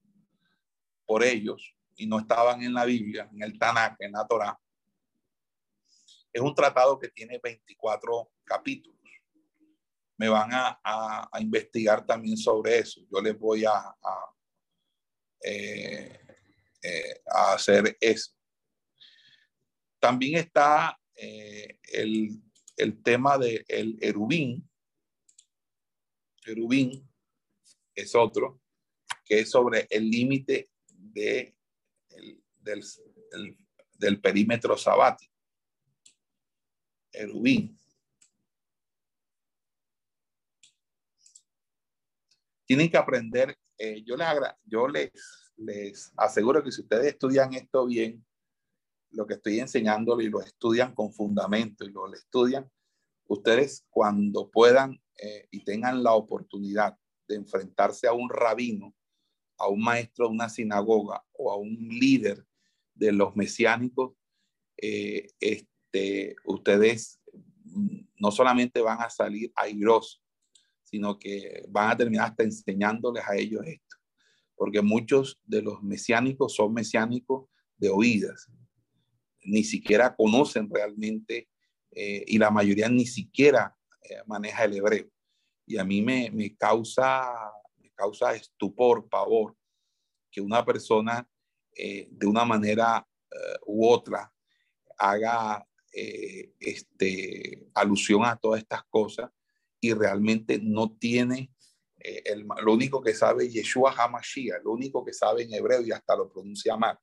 [1.04, 4.58] por ellos y no estaban en la Biblia, en el Tanakh, en la Torah,
[6.32, 8.98] es un tratado que tiene 24 capítulos.
[10.16, 13.00] Me van a, a, investigar también sobre eso.
[13.12, 14.34] Yo les voy a, a,
[15.40, 16.23] eh,
[16.86, 18.32] eh, a hacer eso.
[19.98, 22.42] También está eh, el,
[22.76, 24.68] el, tema del el erubín.
[26.44, 27.10] Erubín
[27.94, 28.60] es otro,
[29.24, 31.56] que es sobre el límite de,
[32.60, 32.84] del,
[33.98, 35.32] del, perímetro sabático.
[37.10, 37.78] Erubín.
[42.66, 44.28] Tienen que aprender, eh, yo, les,
[44.64, 48.24] yo les, les aseguro que si ustedes estudian esto bien,
[49.10, 52.68] lo que estoy enseñando y lo estudian con fundamento y lo estudian,
[53.26, 56.98] ustedes cuando puedan eh, y tengan la oportunidad
[57.28, 58.94] de enfrentarse a un rabino,
[59.58, 62.44] a un maestro de una sinagoga o a un líder
[62.94, 64.14] de los mesiánicos,
[64.76, 67.20] eh, este, ustedes
[68.16, 70.22] no solamente van a salir airosos,
[70.82, 73.93] sino que van a terminar hasta enseñándoles a ellos esto,
[74.56, 78.48] porque muchos de los mesiánicos son mesiánicos de oídas,
[79.42, 81.48] ni siquiera conocen realmente
[81.90, 85.08] eh, y la mayoría ni siquiera eh, maneja el hebreo.
[85.66, 87.24] Y a mí me, me, causa,
[87.78, 89.56] me causa estupor, pavor,
[90.30, 91.28] que una persona
[91.76, 93.06] eh, de una manera
[93.66, 94.32] u otra
[94.96, 99.28] haga este, alusión a todas estas cosas
[99.80, 101.50] y realmente no tiene
[102.04, 106.14] el, lo único que sabe Yeshua HaMashiach, lo único que sabe en hebreo y hasta
[106.16, 106.98] lo pronuncia mal.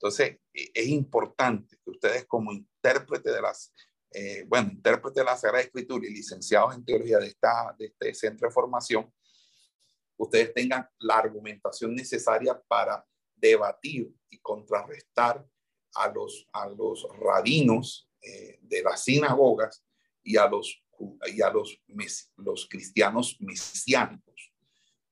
[0.00, 3.72] Entonces, e, es importante que ustedes como intérprete de las,
[4.12, 8.14] eh, bueno, intérprete de la Sagrada Escritura y licenciados en teología de, esta, de este
[8.14, 9.12] centro de formación,
[10.16, 15.46] ustedes tengan la argumentación necesaria para debatir y contrarrestar
[15.94, 19.84] a los, a los rabinos eh, de las sinagogas
[20.22, 20.82] y a los,
[21.26, 21.82] y a los,
[22.36, 24.29] los cristianos mesiánicos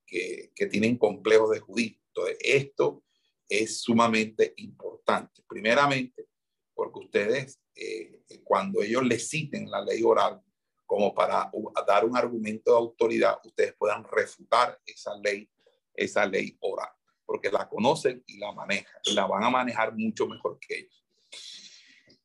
[0.09, 1.95] que, que tienen complejos de judío.
[2.07, 3.03] Entonces, esto
[3.47, 5.43] es sumamente importante.
[5.47, 6.27] Primeramente,
[6.73, 10.41] porque ustedes, eh, cuando ellos les citen la ley oral
[10.85, 11.51] como para
[11.85, 15.49] dar un argumento de autoridad, ustedes puedan refutar esa ley,
[15.93, 16.89] esa ley oral,
[17.25, 21.05] porque la conocen y la manejan, la van a manejar mucho mejor que ellos.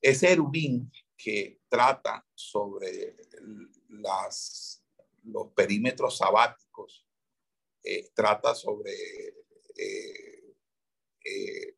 [0.00, 3.16] Ese erubín que trata sobre
[5.24, 7.03] los perímetros sabáticos,
[7.84, 8.92] eh, trata sobre
[9.76, 10.54] eh,
[11.24, 11.76] eh,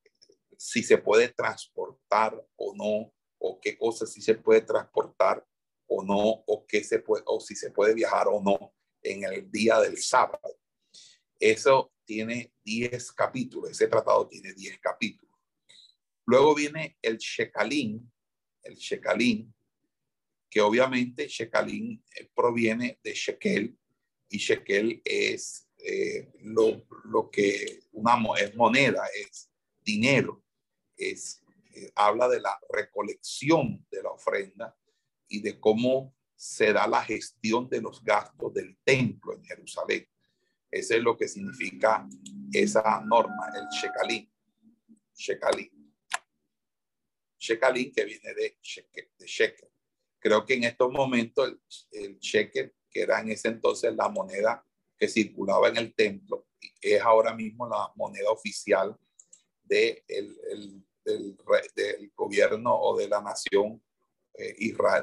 [0.57, 5.47] si se puede transportar o no, o qué cosas si se puede transportar
[5.89, 9.51] o no, o, qué se puede, o si se puede viajar o no en el
[9.51, 10.59] día del sábado.
[11.39, 15.37] Eso tiene 10 capítulos, ese tratado tiene 10 capítulos.
[16.25, 18.11] Luego viene el Shekalin,
[18.63, 19.55] el Shekalin,
[20.51, 23.79] que obviamente Shekalin eh, proviene de Shekel
[24.29, 29.51] y Shekel es eh, lo, lo, que una es moneda, es
[29.85, 30.43] dinero,
[30.97, 31.43] es,
[31.75, 34.77] eh, habla de la recolección de la ofrenda
[35.29, 40.09] y de cómo se da la gestión de los gastos del templo en Jerusalén.
[40.71, 42.07] Eso es lo que significa
[42.53, 44.31] esa norma, el shekalín.
[45.15, 45.95] Shekalín.
[47.39, 49.71] Shekalín que viene de shekel.
[50.19, 54.66] Creo que en estos momentos el, el que era en ese entonces la moneda
[54.99, 56.47] que circulaba en el templo,
[56.81, 58.97] es ahora mismo la moneda oficial
[59.65, 61.37] de el, del,
[61.75, 63.83] del, gobierno o de la nación
[64.35, 64.55] eh,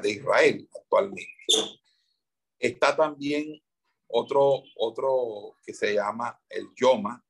[0.02, 1.44] de Israel actualmente.
[2.58, 3.60] Está también
[4.08, 7.24] otro, otro que se llama el Yoma,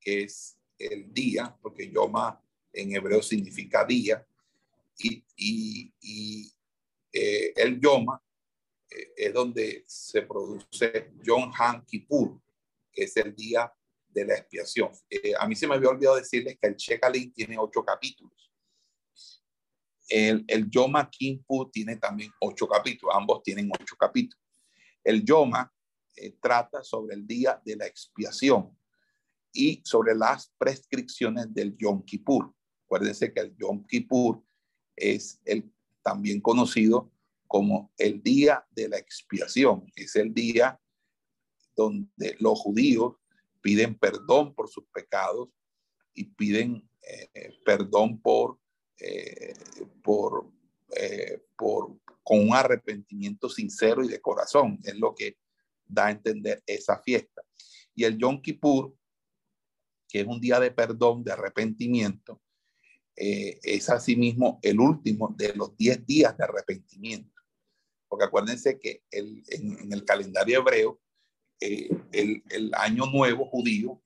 [0.00, 2.40] que es el día, porque Yoma
[2.72, 4.26] en hebreo significa día,
[4.98, 6.52] y, y, y
[7.12, 8.23] eh, el Yoma
[9.16, 12.40] es donde se produce Yom Han Kippur,
[12.92, 13.72] que es el día
[14.08, 14.90] de la expiación.
[15.10, 18.52] Eh, a mí se me había olvidado decirles que el Shekalin tiene ocho capítulos.
[20.08, 24.44] El, el Yoma Kippur tiene también ocho capítulos, ambos tienen ocho capítulos.
[25.02, 25.72] El Yoma
[26.16, 28.76] eh, trata sobre el día de la expiación
[29.52, 32.52] y sobre las prescripciones del Yom Kippur.
[32.84, 34.42] Acuérdense que el Yom Kippur
[34.94, 35.72] es el
[36.02, 37.10] también conocido
[37.54, 39.84] como el día de la expiación.
[39.94, 40.76] Es el día
[41.76, 43.14] donde los judíos
[43.60, 45.50] piden perdón por sus pecados
[46.14, 48.58] y piden eh, perdón por,
[48.98, 49.54] eh,
[50.02, 50.50] por,
[50.96, 54.80] eh, por, con un arrepentimiento sincero y de corazón.
[54.82, 55.38] Es lo que
[55.86, 57.42] da a entender esa fiesta.
[57.94, 58.96] Y el Yom Kippur,
[60.08, 62.42] que es un día de perdón, de arrepentimiento,
[63.14, 67.33] es asimismo el último de los 10 días de arrepentimiento.
[68.14, 71.00] Porque acuérdense que el, en, el calendario hebreo,
[71.58, 74.00] eh, el, el, año nuevo judío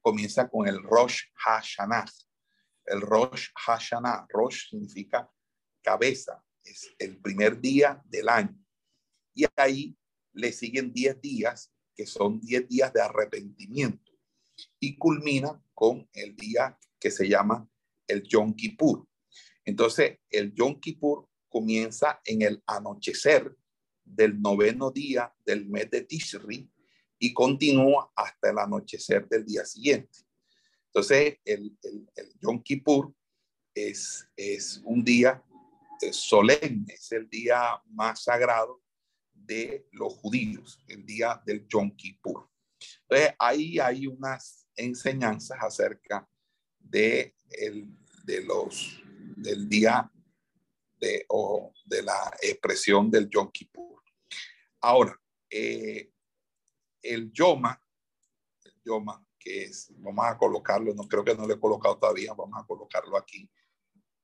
[0.00, 2.06] comienza con el Rosh Hashanah.
[2.86, 5.30] El Rosh Hashanah, Rosh significa
[5.82, 8.58] cabeza, es el primer día del año.
[9.34, 9.98] Y ahí
[10.32, 14.12] le siguen 10 días, que son 10 días de arrepentimiento.
[14.80, 17.68] Y culmina con el día que se llama
[18.08, 19.06] el Yom Kippur.
[19.66, 23.54] Entonces, el Yom Kippur comienza en el anochecer
[24.04, 26.68] del noveno día del mes de Tishri
[27.18, 30.18] y continúa hasta el anochecer del día siguiente.
[30.86, 33.14] Entonces, el, el, el Yom Kippur
[33.74, 35.42] es, es un día
[36.10, 38.82] solemne, es el día más sagrado
[39.32, 42.48] de los judíos, el día del Yom Kippur.
[43.02, 46.28] Entonces, ahí hay unas enseñanzas acerca
[46.78, 47.88] de, el,
[48.24, 49.00] de los,
[49.36, 50.10] del día
[51.02, 54.04] de, o de la expresión del Yom Kippur.
[54.80, 56.12] Ahora, eh,
[57.02, 57.82] el Yoma,
[58.64, 62.32] el Yoma, que es, vamos a colocarlo, no creo que no lo he colocado todavía,
[62.34, 63.50] vamos a colocarlo aquí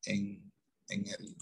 [0.04, 0.52] en,
[0.88, 1.36] en el,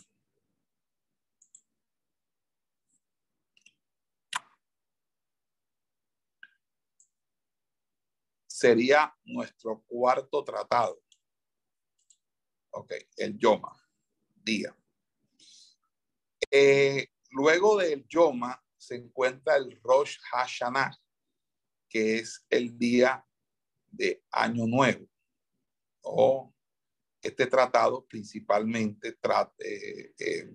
[8.46, 10.98] sería nuestro cuarto tratado.
[12.70, 13.76] Ok, el Yoma,
[14.34, 14.74] día.
[16.50, 20.96] Eh, luego del Yoma se encuentra el Rosh Hashanah,
[21.88, 23.26] que es el día
[23.86, 25.06] de Año Nuevo.
[26.02, 26.54] O
[27.20, 29.16] este tratado principalmente
[29.58, 30.52] eh, eh,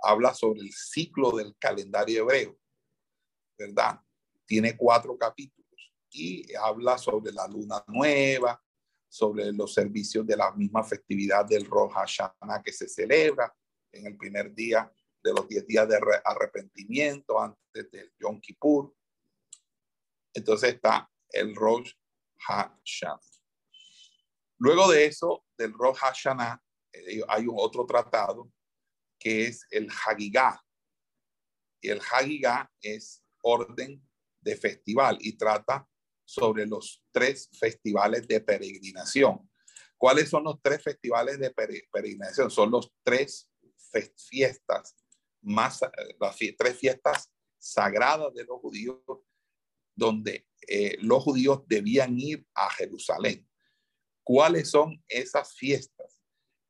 [0.00, 2.58] habla sobre el ciclo del calendario hebreo,
[3.56, 4.00] ¿verdad?
[4.44, 8.62] Tiene cuatro capítulos y habla sobre la luna nueva,
[9.08, 13.54] sobre los servicios de la misma festividad del Rosh Hashanah que se celebra
[13.92, 18.94] en el primer día de los 10 días de arrepentimiento antes del Yom Kippur.
[20.34, 21.92] Entonces está el Rosh
[22.38, 23.20] Hashanah.
[24.58, 26.62] Luego de eso, del Rosh Hashanah,
[26.92, 28.50] eh, hay un otro tratado
[29.18, 30.60] que es el Hagigah.
[31.82, 34.02] Y el Hagigah es orden
[34.40, 35.86] de festival y trata
[36.24, 39.50] sobre los tres festivales de peregrinación.
[39.96, 42.50] ¿Cuáles son los tres festivales de peregrinación?
[42.50, 43.49] Son los tres
[44.16, 44.96] fiestas
[45.42, 45.80] más,
[46.18, 48.98] las tres fiestas sagradas de los judíos,
[49.94, 53.46] donde eh, los judíos debían ir a Jerusalén.
[54.22, 56.20] ¿Cuáles son esas fiestas?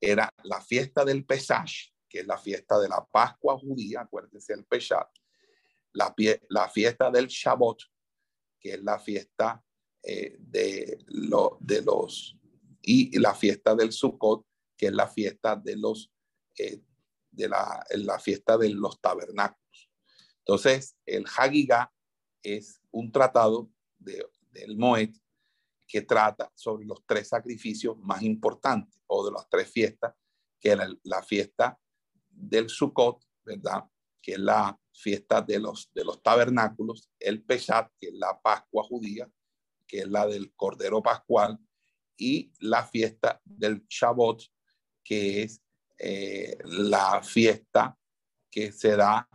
[0.00, 4.64] Era la fiesta del Pesach, que es la fiesta de la Pascua judía, acuérdense el
[4.64, 5.10] Pesach,
[5.92, 7.78] la, fiesta del Shabbat,
[8.58, 9.62] que es la fiesta
[10.02, 12.36] eh, de, lo, de los,
[12.82, 14.46] y la fiesta del Sukkot,
[14.76, 16.12] que es la fiesta de los,
[16.56, 16.82] eh,
[17.30, 19.90] de la, fiesta de los tabernáculos.
[20.38, 21.92] Entonces, el Hagigah
[22.42, 25.10] es un tratado de, del Moed
[25.86, 30.14] que trata sobre los tres sacrificios más importantes o de las tres fiestas,
[30.60, 31.78] que la, fiesta
[32.28, 33.84] del Sukkot, ¿verdad?
[34.22, 38.84] Que es la fiesta de los, de los tabernáculos, el Peshat, que es la Pascua
[38.84, 39.28] judía,
[39.86, 41.58] que es la del Cordero Pascual,
[42.16, 44.42] y la fiesta del Shabbat,
[45.02, 45.62] que es
[46.02, 47.94] eh, la fiesta
[48.50, 49.28] que se da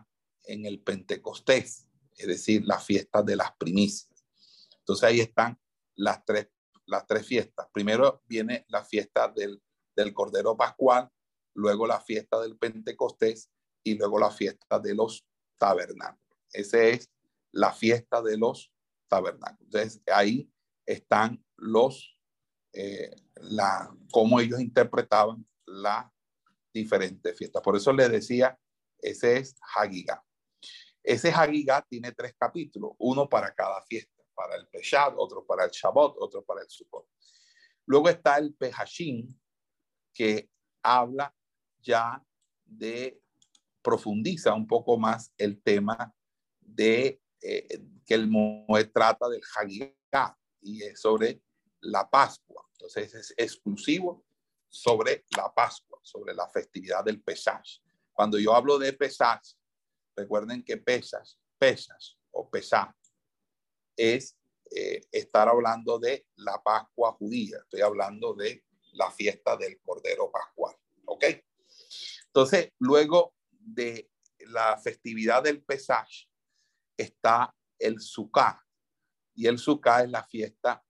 [0.43, 1.88] en el Pentecostés,
[2.18, 4.26] es decir, la fiesta de las primicias.
[4.80, 5.59] Entonces ahí están
[5.93, 6.49] las tres,
[6.88, 7.68] las tres fiestas.
[7.72, 9.61] Primero viene la fiesta del,
[9.95, 11.07] del Cordero Pascual,
[11.53, 13.51] luego la fiesta del Pentecostés
[13.84, 15.24] y luego la fiesta de los
[15.59, 16.39] tabernáculos.
[16.51, 17.11] Esa es
[17.51, 18.74] la fiesta de los
[19.07, 19.61] tabernáculos.
[19.61, 20.51] Entonces, ahí
[20.84, 22.18] están los,
[22.74, 26.11] eh, la, cómo ellos interpretaban la
[26.76, 27.61] diferentes fiestas.
[27.63, 28.57] Por eso les decía,
[28.99, 30.21] ese es Hagigah.
[31.01, 35.71] Ese Hagigah tiene tres capítulos, uno para cada fiesta, para el Peshat, otro para el
[35.71, 37.07] Shabbat, otro para el Sukkot.
[37.86, 39.34] Luego está el Pehashim,
[40.13, 40.49] que
[40.84, 41.34] habla
[41.80, 42.21] ya
[42.65, 43.21] de
[43.82, 46.13] profundiza un poco más el tema
[46.59, 51.41] de eh, que el Moed trata del Hagigah y es sobre
[51.82, 52.67] la Pascua.
[52.71, 54.24] Entonces es exclusivo
[54.76, 57.82] sobre la Pascua, sobre la festividad del Pesach.
[58.11, 59.41] Cuando yo hablo de Pesach,
[60.17, 62.93] recuerden que pesas, pesas o pesach
[63.95, 64.38] es
[64.69, 67.59] eh, estar hablando de la Pascua judía.
[67.59, 70.76] Estoy hablando de la fiesta del Cordero Pascual.
[71.05, 71.23] ¿Ok?
[72.28, 76.28] Entonces, luego de la festividad del Pesach
[76.97, 78.61] está el Sukkah.
[79.36, 80.84] Y el Sukkah es la fiesta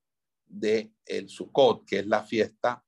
[0.47, 2.84] de el Sukkot, que es la fiesta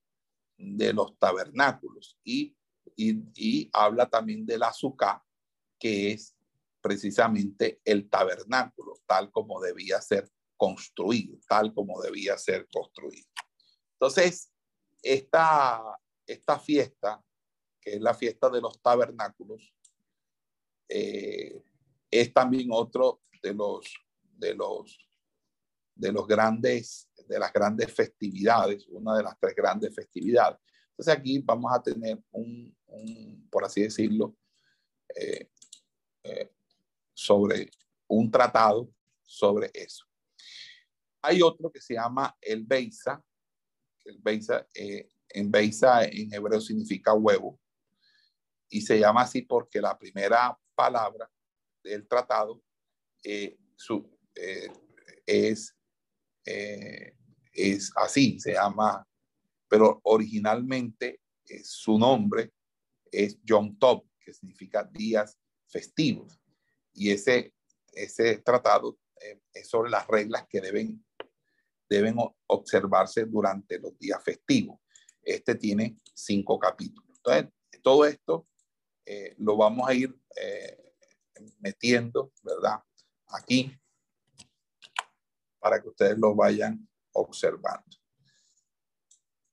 [0.57, 2.17] de los tabernáculos.
[2.23, 2.55] Y,
[2.95, 5.23] y, habla también de la Sukkah,
[5.79, 6.35] que es
[6.81, 13.27] precisamente el tabernáculo, tal como debía ser construido, tal como debía ser construido.
[13.93, 14.51] Entonces,
[15.01, 15.81] esta,
[16.25, 17.23] esta fiesta,
[17.79, 19.73] que es la fiesta de los tabernáculos,
[20.89, 21.61] eh,
[22.09, 25.09] es también otro de los, de los,
[25.95, 30.59] de los grandes, de las grandes festividades, una de las tres grandes festividades.
[30.91, 32.75] Entonces aquí vamos a tener un,
[33.51, 34.35] por así decirlo,
[35.15, 35.49] eh,
[36.23, 36.51] eh,
[37.13, 37.69] sobre
[38.07, 38.89] un tratado
[39.21, 40.05] sobre eso.
[41.21, 43.23] Hay otro que se llama el Beisa.
[44.05, 47.59] El Beisa, eh, en Beisa en hebreo significa huevo.
[48.69, 51.29] Y se llama así porque la primera palabra
[51.83, 52.63] del tratado
[53.75, 54.17] su,
[56.47, 57.13] eh,
[57.53, 59.05] es, así, se llama,
[59.67, 61.21] pero originalmente
[61.63, 62.53] su nombre
[63.11, 65.37] es John Top, que significa días
[65.67, 66.39] festivos.
[66.93, 67.53] Y ese,
[67.93, 68.97] ese tratado
[69.53, 71.03] es sobre las reglas que deben
[71.89, 72.15] deben
[72.47, 74.79] observarse durante los días festivos.
[75.21, 77.17] Este tiene cinco capítulos.
[77.17, 78.47] Entonces, todo esto
[79.05, 80.93] eh, lo vamos a ir eh,
[81.59, 82.79] metiendo, ¿verdad?
[83.27, 83.71] Aquí,
[85.67, 87.97] para que ustedes lo vayan observando.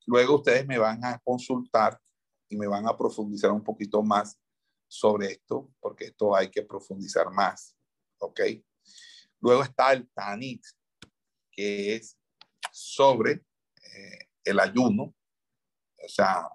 [0.07, 2.01] Luego ustedes me van a consultar
[2.49, 4.39] y me van a profundizar un poquito más
[4.87, 7.77] sobre esto, porque esto hay que profundizar más,
[8.19, 8.41] ¿ok?
[9.41, 10.65] Luego está el Tanit,
[11.51, 12.17] que es
[12.71, 15.17] sobre eh, el ayuno,
[16.01, 16.49] o sea,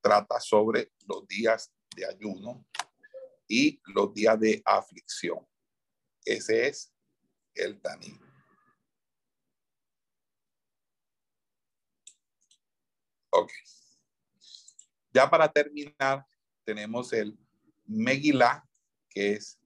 [0.00, 2.64] trata sobre los días de ayuno
[3.48, 5.44] y los días de aflicción.
[6.24, 6.92] Ese es
[7.56, 8.31] el Taní.
[13.32, 13.50] Ok.
[15.14, 16.26] Ya para terminar,
[16.64, 17.38] tenemos el
[17.86, 18.68] Megilá,
[19.08, 19.58] que es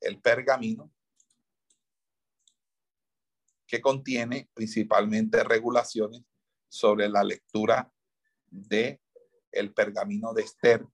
[0.00, 0.90] el pergamino,
[3.66, 6.22] que contiene principalmente regulaciones
[6.68, 7.92] sobre la lectura
[8.50, 9.00] de
[9.50, 10.86] el pergamino de Esther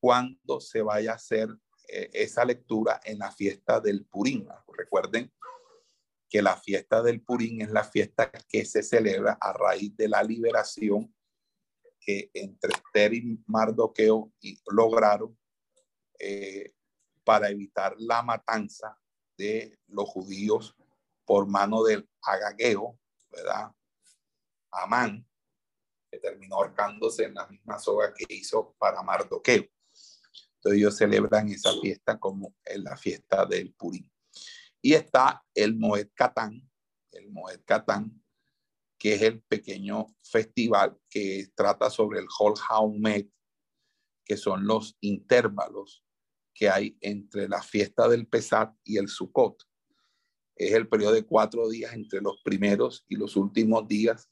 [0.00, 1.48] cuando se vaya a hacer
[1.88, 4.48] eh, esa lectura en la fiesta del Purín.
[4.76, 5.32] Recuerden
[6.28, 10.22] que la fiesta del Purín es la fiesta que se celebra a raíz de la
[10.22, 11.14] liberación
[12.08, 14.32] que entre Esther y Mardoqueo
[14.70, 15.38] lograron
[16.18, 16.72] eh,
[17.22, 18.98] para evitar la matanza
[19.36, 20.74] de los judíos
[21.26, 22.98] por mano del Agageo,
[23.30, 23.70] ¿verdad?
[24.70, 25.28] Amán,
[26.10, 29.68] que terminó ahorcándose en la misma soga que hizo para Mardoqueo.
[30.54, 34.08] Entonces ellos celebran esa fiesta como en la fiesta del Purim.
[34.80, 36.66] Y está el Moed Catán,
[37.12, 38.18] el Moed Catán,
[38.98, 43.30] que es el pequeño festival que trata sobre el Hol Haumet,
[44.24, 46.04] que son los intervalos
[46.52, 49.68] que hay entre la fiesta del Pesat y el Sukkot
[50.58, 54.28] es el periodo de cuatro días entre los primeros y los últimos días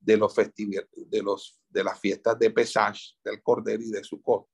[0.00, 4.48] de los de, los, de las fiestas de Pesach, del Cordero y de Sukkot,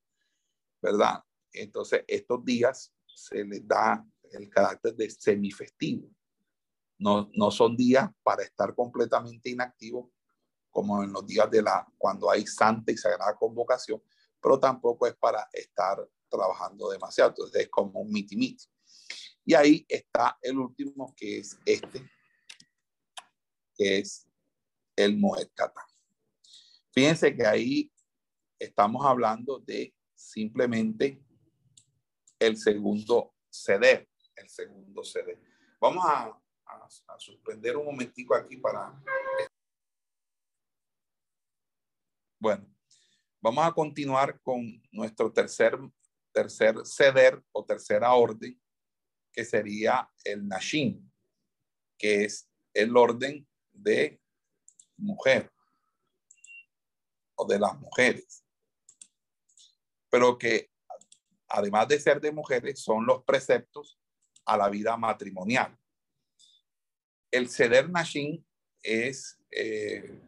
[0.80, 1.22] ¿verdad?
[1.52, 6.10] Entonces, estos días se les da el carácter de semifestivo.
[7.03, 10.09] No, no son días para estar completamente inactivos,
[10.70, 14.00] como en los días de la, cuando hay santa y sagrada convocación,
[14.40, 15.98] pero tampoco es para estar
[16.30, 17.30] trabajando demasiado.
[17.30, 18.64] Entonces, es como un miti-miti.
[19.44, 22.09] Y ahí está el último, que es este,
[23.76, 24.26] que es
[24.96, 25.48] el Moed
[26.92, 27.92] Fíjense que ahí
[28.59, 31.24] estamos hablando de simplemente
[32.38, 35.40] el segundo ceder, el segundo ceder.
[35.80, 36.41] Vamos a,
[37.06, 38.92] a, suspender un momentico aquí para...
[42.38, 42.66] Bueno,
[43.40, 45.78] vamos a continuar con nuestro tercer,
[46.32, 48.60] tercer ceder o tercera orden,
[49.32, 51.08] que sería el Nashim,
[51.96, 54.20] que es el orden de
[54.96, 55.52] mujer
[57.36, 58.44] o de las mujeres.
[60.10, 60.72] Pero que
[61.52, 63.98] además de ser de mujeres, son los preceptos
[64.46, 65.78] a la vida matrimonial.
[67.32, 68.44] El Seder Nashim
[68.82, 70.20] es eh,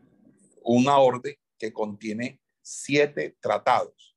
[0.62, 4.16] una orden que contiene siete tratados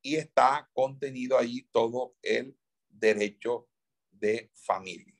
[0.00, 2.56] y está contenido ahí todo el
[2.88, 3.68] derecho
[4.10, 5.14] de familia.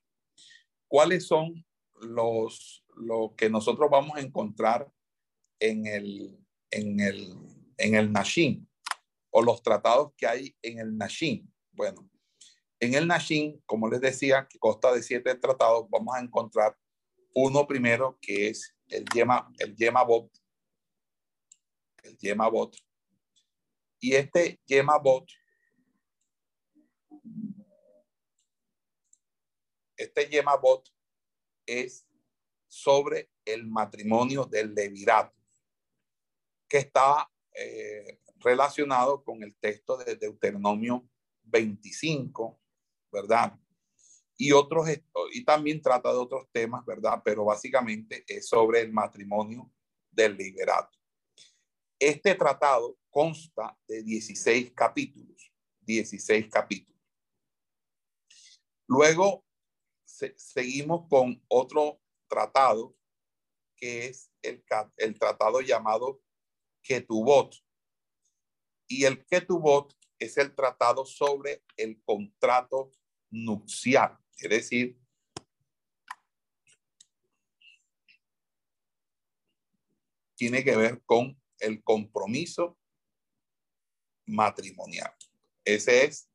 [0.87, 1.67] ¿Cuáles son
[2.01, 4.91] los lo que nosotros vamos a encontrar
[5.59, 6.39] en el
[6.71, 7.37] en el
[7.79, 8.13] en el
[9.31, 11.53] o los tratados que hay en el Nashin.
[11.73, 12.09] Bueno,
[12.79, 16.77] en el Nashin, como les decía, que consta de siete tratados, vamos a encontrar
[17.35, 20.31] uno primero que es el Yema, el Yemabot,
[22.03, 22.77] el Yemabot.
[24.01, 25.29] Y este Yemabot,
[29.97, 30.89] este Yemabot
[31.67, 32.07] es
[32.67, 35.37] sobre el matrimonio del Levirato,
[36.69, 41.09] que está eh, relacionado con el texto de Deuteronomio
[41.45, 42.59] 25,
[43.13, 43.59] ¿verdad?
[44.43, 44.89] Y, otros,
[45.33, 47.23] y también trata de otros temas, ¿verdad?
[47.25, 49.71] Pero básicamente es sobre el matrimonio
[50.11, 50.99] del liberato.
[51.97, 57.01] Este tratado consta de 16 capítulos, 16 capítulos.
[58.89, 59.45] Luego
[60.35, 62.97] seguimos con otro tratado
[63.77, 64.65] que es el,
[64.97, 66.21] el tratado llamado
[66.83, 67.55] Ketubot.
[68.89, 72.91] Y el Ketubot es el tratado sobre el contrato
[73.31, 74.99] nupcial, es decir,
[80.35, 82.79] tiene que ver con el compromiso
[84.27, 85.15] matrimonial.
[85.65, 86.29] Ese es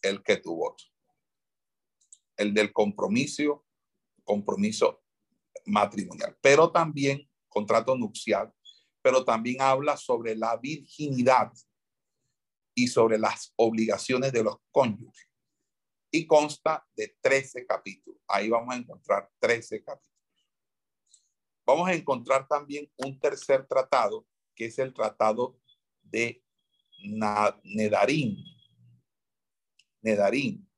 [0.00, 0.76] el que tuvo.
[2.36, 3.64] El del compromiso,
[4.24, 5.04] compromiso
[5.66, 6.36] matrimonial.
[6.40, 8.52] Pero también contrato nupcial
[9.02, 11.52] pero también habla sobre la virginidad
[12.74, 15.28] y sobre las obligaciones de los cónyuges.
[16.14, 18.20] Y consta de 13 capítulos.
[18.28, 20.12] Ahí vamos a encontrar 13 capítulos.
[21.64, 25.58] Vamos a encontrar también un tercer tratado, que es el tratado
[26.02, 26.44] de
[27.64, 28.36] Nedarín.
[30.02, 30.68] Nedarín.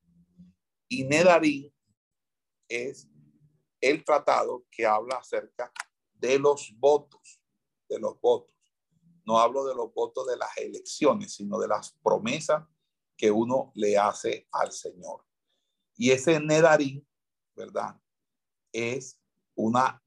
[0.88, 1.74] Y Nedarín
[2.68, 3.08] es
[3.80, 5.72] el tratado que habla acerca
[6.14, 7.40] de los votos
[7.88, 8.54] de los votos.
[9.24, 12.62] No hablo de los votos de las elecciones, sino de las promesas
[13.16, 15.24] que uno le hace al Señor.
[15.96, 17.06] Y ese Nedarín,
[17.54, 18.00] ¿verdad?
[18.72, 19.20] Es
[19.54, 20.02] una,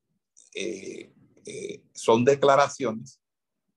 [0.53, 1.14] eh,
[1.45, 3.22] eh, son declaraciones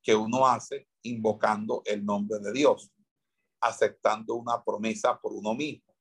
[0.03, 2.91] que uno hace invocando el nombre de Dios,
[3.61, 5.95] aceptando una promesa por uno mismo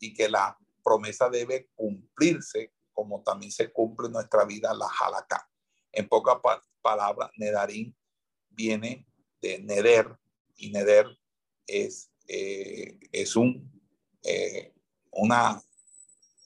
[0.00, 5.48] y que la promesa debe cumplirse como también se cumple en nuestra vida la halakha.
[5.92, 6.38] En pocas
[6.80, 7.96] palabra Nedarín
[8.50, 9.06] viene
[9.40, 10.18] de Neder
[10.56, 11.06] y Neder
[11.66, 13.72] es, eh, es un,
[14.22, 14.74] eh,
[15.12, 15.62] una,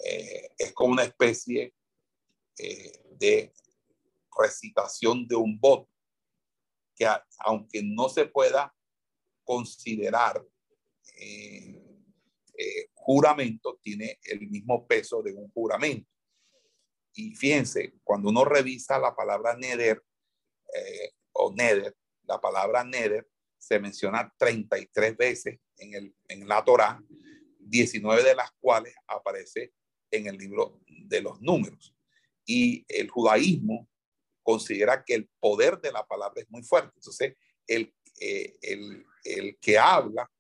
[0.05, 1.74] eh, es como una especie
[3.18, 3.53] de
[4.39, 5.91] recitación de un voto
[6.95, 7.07] que
[7.39, 8.72] aunque no se pueda
[9.43, 10.47] considerar
[12.95, 16.09] juramento, tiene el mismo peso de un juramento.
[17.14, 20.05] Y fíjense, cuando uno revisa la palabra Neder,
[21.33, 23.28] o Neder, la palabra Neder
[23.59, 27.03] se menciona 33 veces en, el, en la Torá,
[27.59, 29.72] 19 de las cuales aparece
[30.11, 31.95] en el libro de los números.
[32.45, 33.89] Y el judaísmo
[34.43, 36.93] considera que el poder de la palabra es muy fuerte.
[36.97, 37.35] Entonces,
[37.66, 40.30] el, eh, el, el que habla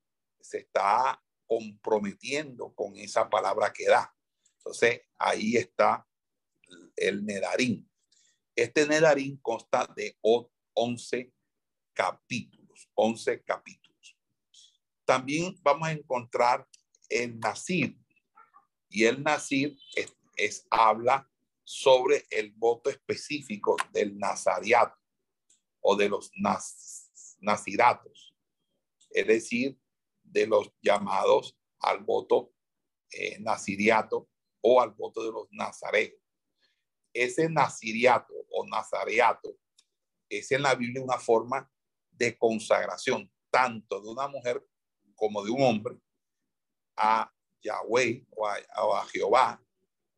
[0.40, 4.14] se está comprometiendo con esa palabra que da.
[4.58, 6.06] Entonces, ahí está
[6.96, 7.88] el Nedarín.
[8.54, 10.18] Este Nedarín consta de
[10.74, 11.32] 11
[11.92, 13.81] capítulos, 11 capítulos.
[15.12, 16.66] También vamos a encontrar
[17.10, 17.98] el Nacir.
[18.88, 19.76] Y el Nacir
[20.36, 21.30] es, habla
[21.62, 24.98] sobre el voto específico del Nazariato
[25.82, 26.30] o de los
[27.40, 28.34] Naziratos,
[29.10, 29.78] es decir,
[30.22, 32.54] de los llamados al voto
[33.10, 34.30] eh, Naziriato
[34.62, 36.22] o al voto de los Nazareos
[37.12, 39.58] ese naziriato o nazareato
[40.30, 41.70] es en la Biblia una forma
[42.10, 44.66] de consagración, tanto de una mujer
[45.22, 45.96] como de un hombre,
[46.96, 49.62] a Yahweh o a, Jehová,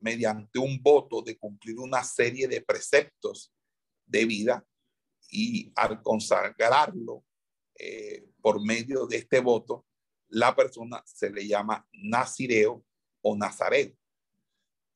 [0.00, 3.52] mediante un voto de cumplir una serie de preceptos
[4.06, 4.66] de vida
[5.28, 7.22] y al consagrarlo
[7.78, 9.84] eh, por medio de este voto,
[10.28, 12.82] la persona se le llama nazireo
[13.20, 13.92] o nazareo.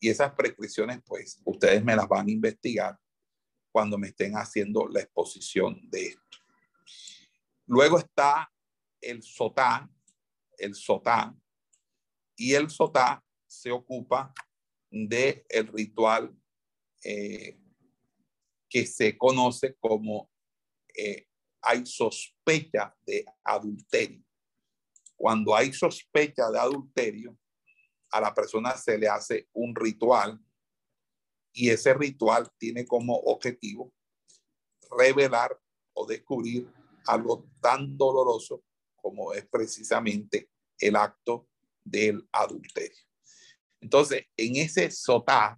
[0.00, 2.98] Y esas prescripciones, pues, ustedes me las van a investigar
[3.70, 6.38] cuando me estén haciendo la exposición de esto.
[7.66, 8.50] Luego está
[9.02, 9.86] el sotá,
[10.59, 11.34] el sotá,
[12.36, 14.32] y el sotá se ocupa
[14.90, 16.36] de el ritual
[17.02, 17.59] eh,
[18.68, 20.30] que se conoce como
[20.94, 21.26] eh,
[21.62, 24.24] hay sospecha de adulterio.
[25.16, 27.36] Cuando hay sospecha de adulterio,
[28.11, 30.40] a la persona se le hace un ritual
[31.52, 33.92] y ese ritual tiene como objetivo
[34.96, 35.61] revelar
[35.92, 36.72] o descubrir
[37.06, 38.62] algo tan doloroso
[39.01, 41.49] como es precisamente el acto
[41.84, 42.99] del adulterio.
[43.80, 45.57] Entonces, en ese sotá,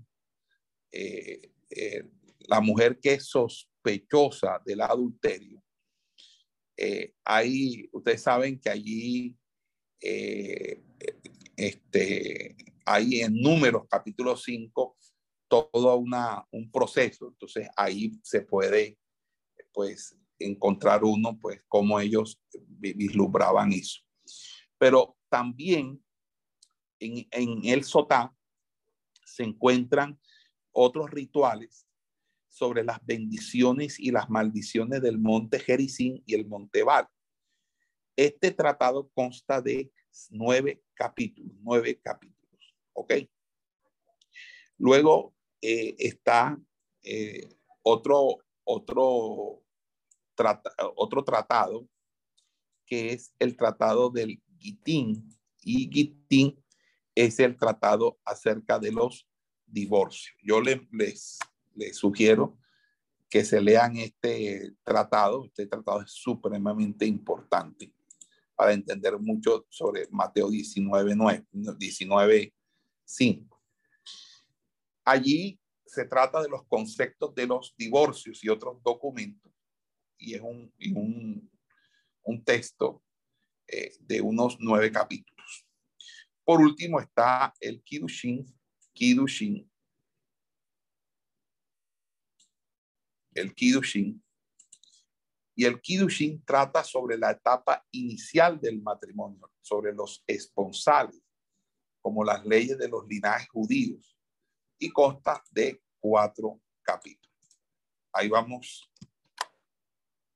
[0.93, 2.05] eh, eh,
[2.41, 5.62] la mujer que es sospechosa del adulterio,
[6.76, 9.36] eh, ahí ustedes saben que allí
[11.57, 14.97] este, hay en números capítulo 5
[15.49, 17.28] todo una, un proceso.
[17.28, 18.99] Entonces ahí se puede
[19.72, 24.01] pues encontrar uno pues cómo ellos vislumbraban eso.
[24.78, 26.03] Pero también
[26.99, 28.34] en, el Sotá
[29.24, 30.18] se encuentran
[30.72, 31.86] otros rituales
[32.49, 37.07] sobre las bendiciones y las maldiciones del monte Jericín y el monte Val.
[38.16, 39.93] Este tratado consta de
[40.30, 43.14] nueve capítulos, nueve capítulos, ¿ok?
[44.78, 46.59] Luego eh, está
[47.03, 47.49] eh,
[47.82, 49.62] otro, otro,
[50.97, 51.88] otro tratado
[52.86, 55.28] que es el tratado del Gitín
[55.62, 56.62] y Gitín
[57.14, 59.28] es el tratado acerca de los
[59.64, 60.32] divorcio.
[60.43, 61.38] Yo les, les,
[61.97, 62.59] sugiero
[63.28, 65.45] que se lean este tratado.
[65.45, 67.93] Este tratado es supremamente importante
[68.57, 71.47] para entender mucho sobre Mateo 19, 9,
[71.78, 72.55] 19,
[73.05, 73.62] 5.
[75.05, 79.51] Allí se trata de los conceptos de los divorcios y otros documentos
[80.21, 81.51] y es un, un,
[82.23, 83.03] un texto
[83.66, 85.66] eh, de unos nueve capítulos.
[86.45, 88.47] Por último está el Kidushin,
[88.93, 89.71] Kidushin,
[93.35, 94.23] el Kidushin.
[95.55, 101.23] Y el Kidushin trata sobre la etapa inicial del matrimonio, sobre los esponsales,
[102.01, 104.16] como las leyes de los linajes judíos,
[104.79, 107.61] y consta de cuatro capítulos.
[108.12, 108.89] Ahí vamos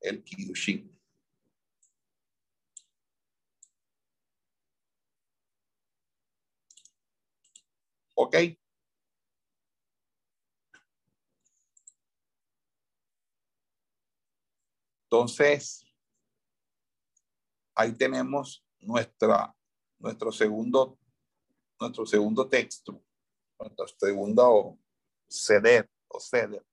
[0.04, 0.22] el.
[8.14, 8.36] ¿Ok?
[15.04, 15.84] Entonces,
[17.74, 19.54] ahí tenemos nuestra,
[19.98, 20.98] nuestro, segundo,
[21.80, 23.00] nuestro segundo texto,
[23.58, 24.78] nuestro segundo
[25.28, 26.64] ceder o ceder,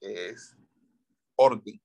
[0.00, 0.56] es
[1.36, 1.80] orden.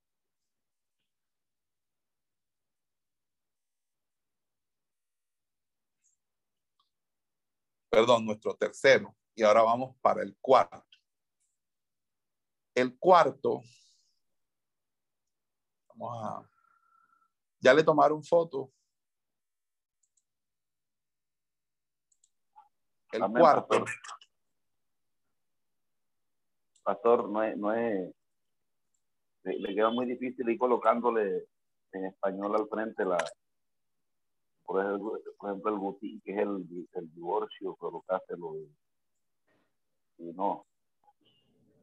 [7.92, 9.14] Perdón, nuestro tercero.
[9.34, 10.82] Y ahora vamos para el cuarto.
[12.74, 13.60] El cuarto
[17.60, 18.72] ¿Ya le tomaron foto?
[23.12, 23.84] El cuarto.
[26.82, 27.28] Pastor.
[27.28, 28.12] no es, no es,
[29.44, 31.46] le, queda muy difícil ir colocándole
[31.92, 33.18] en español al frente la,
[34.72, 38.74] por ejemplo, por ejemplo el butín, que es el, el divorcio, colocárselo y,
[40.16, 40.66] y no,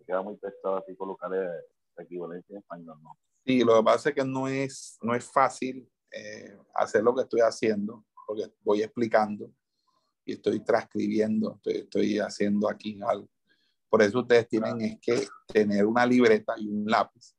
[0.07, 1.45] queda muy pesado así colocarle
[1.95, 3.15] la equivalencia en español, no.
[3.45, 7.21] Sí, lo que pasa es que no es, no es fácil eh, hacer lo que
[7.21, 9.51] estoy haciendo, porque voy explicando
[10.25, 13.29] y estoy transcribiendo, estoy, haciendo aquí algo.
[13.87, 17.35] Por eso ustedes tienen es que tener una libreta y un lápiz.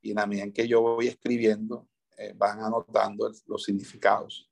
[0.00, 4.48] Y en la medida en que yo voy escribiendo, eh, van anotando los significados.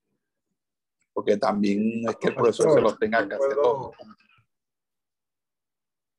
[1.12, 3.92] Porque también es que el profesor se los tenga que hacer todo.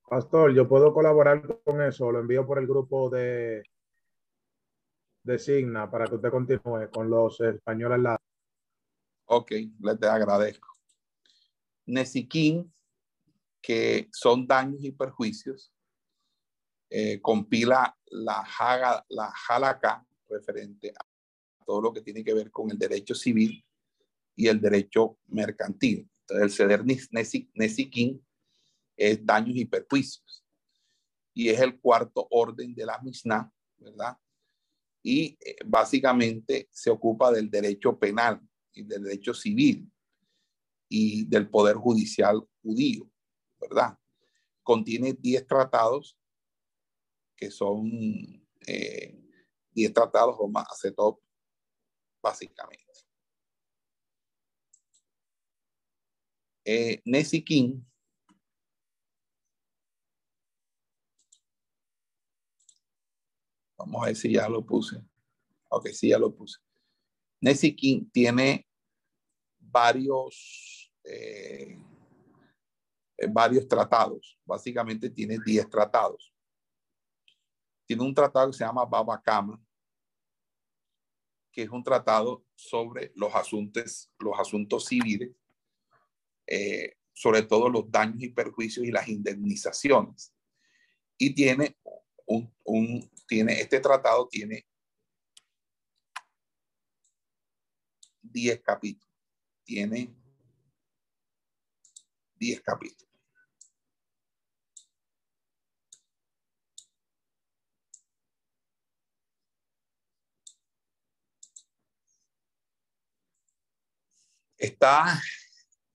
[0.08, 3.64] Pastor, yo puedo colaborar con eso, lo envío por el grupo de,
[5.24, 8.22] designa para que usted continúe con los españoles la.
[9.26, 10.68] Ok, les te agradezco.
[11.86, 12.72] Nesiquín,
[13.62, 15.74] que son daños y perjuicios,
[16.90, 22.70] eh, compila la, jaga, la jalaca referente a todo lo que tiene que ver con
[22.70, 23.66] el derecho civil
[24.36, 26.10] y el derecho mercantil.
[26.22, 26.86] Entonces, el ceder
[27.54, 28.26] Nesiquín
[28.96, 30.46] es daños y perjuicios.
[31.34, 34.18] Y es el cuarto orden de la Mishnah, ¿verdad?
[35.04, 39.92] y eh, básicamente se ocupa del derecho penal y del derecho civil
[40.88, 43.10] y del poder judicial judío,
[43.60, 44.00] ¿verdad?
[44.64, 46.18] Contiene 10 tratados
[47.36, 51.20] que son 10 eh, tratados o más, top
[52.22, 52.83] básicamente.
[56.66, 57.02] Eh,
[57.46, 57.82] King
[63.78, 65.04] Vamos a ver si ya lo puse.
[65.70, 66.60] Ok, sí, ya lo puse.
[67.42, 68.66] Nessie King tiene
[69.60, 71.78] varios, eh,
[73.30, 74.40] varios tratados.
[74.46, 76.34] Básicamente tiene 10 tratados.
[77.86, 79.62] Tiene un tratado que se llama Baba Kama,
[81.52, 85.36] que es un tratado sobre los asuntos, los asuntos civiles,
[86.48, 90.34] eh, sobre todo los daños y perjuicios y las indemnizaciones.
[91.18, 91.78] Y tiene
[92.26, 94.66] un, un, tiene, este tratado tiene
[98.22, 99.10] 10 capítulos.
[99.64, 100.16] Tiene
[102.36, 103.10] 10 capítulos.
[114.58, 115.22] Está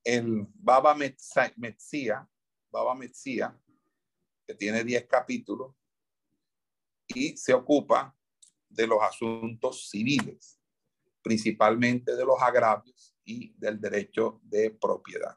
[0.08, 2.26] el Baba Metzia,
[2.70, 3.54] Baba Metzia,
[4.46, 5.74] que tiene 10 capítulos
[7.08, 8.16] y se ocupa
[8.70, 10.58] de los asuntos civiles,
[11.22, 15.36] principalmente de los agravios y del derecho de propiedad.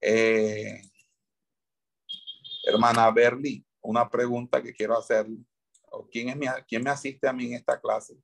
[0.00, 0.80] Eh,
[2.64, 5.26] hermana Berli, una pregunta que quiero hacer.
[6.12, 8.14] ¿Quién, es mi, ¿Quién me asiste a mí en esta clase?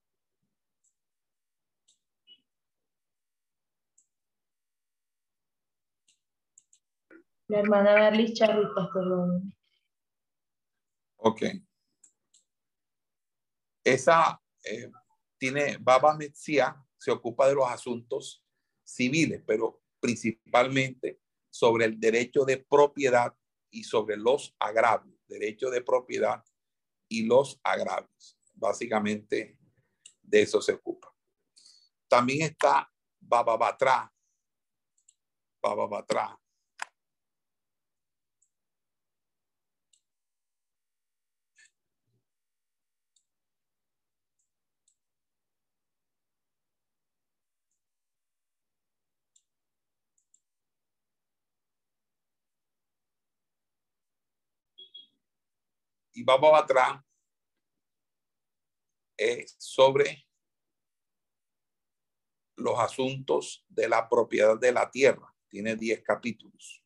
[7.51, 9.53] La hermana Berli Charritas, perdón.
[11.17, 11.43] Ok.
[13.83, 14.89] Esa eh,
[15.37, 18.45] tiene, Baba Metzia se ocupa de los asuntos
[18.85, 23.35] civiles, pero principalmente sobre el derecho de propiedad
[23.69, 26.45] y sobre los agravios, derecho de propiedad
[27.09, 28.39] y los agravios.
[28.55, 29.59] Básicamente
[30.23, 31.13] de eso se ocupa.
[32.07, 32.89] También está
[33.19, 34.15] Baba Batra.
[35.61, 36.40] Baba Batra
[56.21, 57.03] y atrás
[59.17, 60.27] es sobre
[62.57, 65.35] los asuntos de la propiedad de la tierra.
[65.49, 66.85] Tiene 10 capítulos.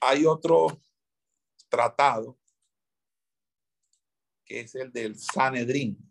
[0.00, 0.80] Hay otro
[1.68, 2.38] tratado
[4.44, 6.09] que es el del Sanedrín.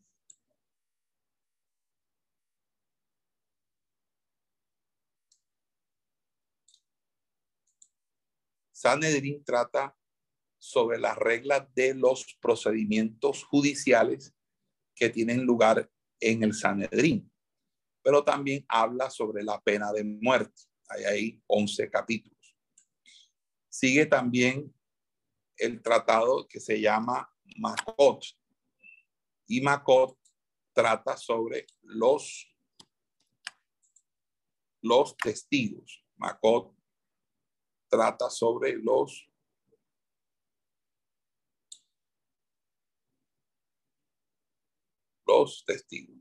[8.80, 9.93] Sanedrín trata
[10.57, 14.34] sobre las reglas de los procedimientos judiciales
[14.95, 17.30] que tienen lugar en el Sanedrín,
[18.01, 20.61] pero también habla sobre la pena de muerte.
[20.88, 22.55] Hay ahí 11 capítulos.
[23.67, 24.73] Sigue también
[25.57, 28.23] el tratado que se llama Makot.
[29.47, 30.17] Y Makot
[30.71, 32.49] trata sobre los,
[34.82, 36.01] los testigos.
[36.15, 36.78] Makot
[37.89, 39.25] trata sobre los
[45.29, 46.17] los testigos.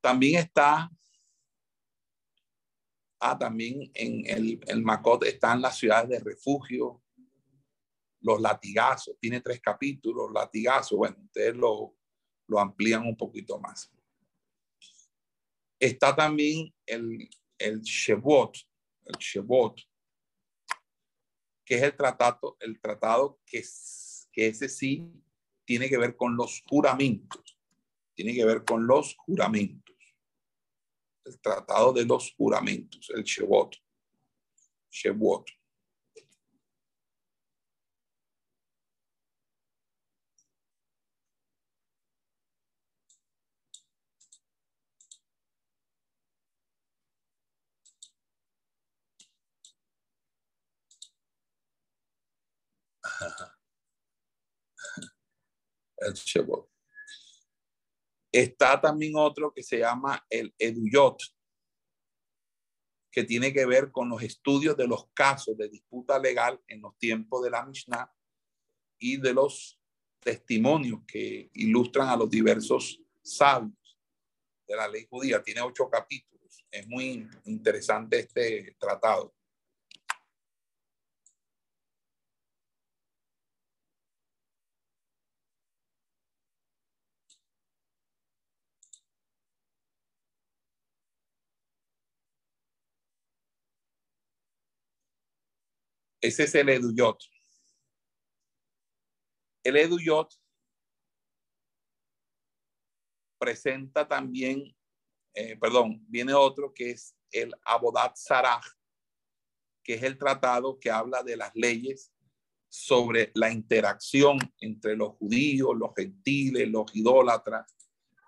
[0.00, 0.90] También está,
[3.20, 7.02] ah, también en el, el Macot están las ciudades de refugio,
[8.20, 11.94] los latigazos, tiene tres capítulos, latigazos, bueno, ustedes lo,
[12.46, 13.92] lo amplían un poquito más.
[15.78, 17.82] Está también el, el
[19.06, 19.80] el Shebot,
[21.64, 23.62] que es el tratado, el tratado que,
[24.32, 25.10] que ese sí
[25.64, 27.58] tiene que ver con los juramentos,
[28.14, 29.96] tiene que ver con los juramentos.
[31.24, 33.76] El tratado de los juramentos, el Shebot.
[34.90, 35.50] Shebot.
[58.32, 61.18] Está también otro que se llama el Eduyot,
[63.10, 66.98] que tiene que ver con los estudios de los casos de disputa legal en los
[66.98, 68.12] tiempos de la Mishnah
[68.98, 69.80] y de los
[70.20, 73.98] testimonios que ilustran a los diversos sabios
[74.66, 75.42] de la ley judía.
[75.42, 76.66] Tiene ocho capítulos.
[76.70, 79.35] Es muy interesante este tratado.
[96.26, 97.22] Ese es el Eduyot.
[99.62, 100.28] El Eduyot
[103.38, 104.76] presenta también,
[105.34, 108.64] eh, perdón, viene otro que es el Abodat Saraj,
[109.84, 112.12] que es el tratado que habla de las leyes
[112.68, 117.72] sobre la interacción entre los judíos, los gentiles, los idólatras.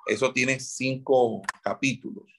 [0.06, 2.37] Eso tiene cinco capítulos.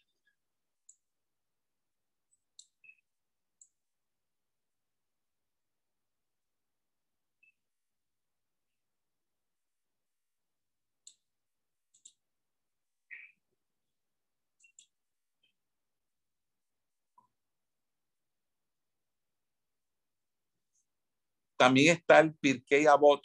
[21.60, 23.22] También está el Pirkei Avot,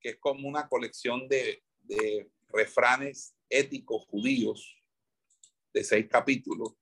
[0.00, 4.74] que es como una colección de, de refranes éticos judíos
[5.74, 6.72] de seis capítulos.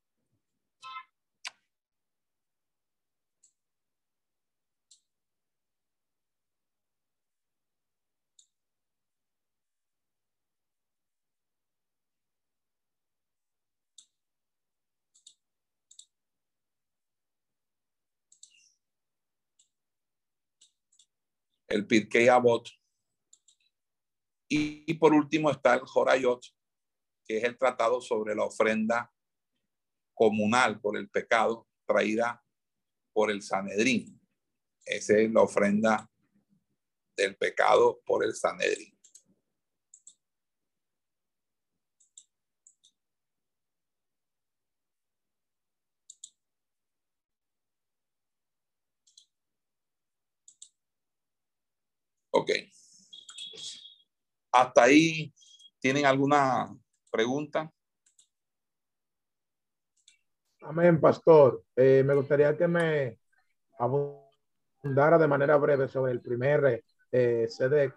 [21.73, 22.69] El Pirkei Avot.
[24.49, 26.45] Y, por último está el Jorayot,
[27.25, 29.11] que es el tratado sobre la ofrenda
[30.13, 32.45] comunal por el pecado traída
[33.15, 34.21] por el Sanedrín.
[34.85, 36.11] Esa es la ofrenda
[37.17, 38.92] del pecado por el Sanedrín.
[52.33, 52.51] Ok.
[54.53, 55.33] Hasta ahí,
[55.81, 56.75] ¿tienen alguna
[57.11, 57.71] pregunta?
[60.63, 61.63] Amén, pastor.
[61.77, 63.19] Eh, me gustaría que me
[63.79, 67.93] abundara de manera breve sobre el primer eh, CD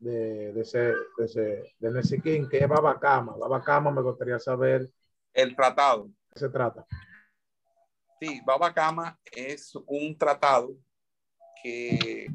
[0.00, 3.36] de, de, ese, de, ese, de Nesiquín, que es Babacama.
[3.36, 4.90] Babacama me gustaría saber.
[5.32, 6.10] El tratado.
[6.32, 6.84] ¿Qué se trata?
[8.20, 10.74] Sí, Babacama es un tratado
[11.62, 12.26] que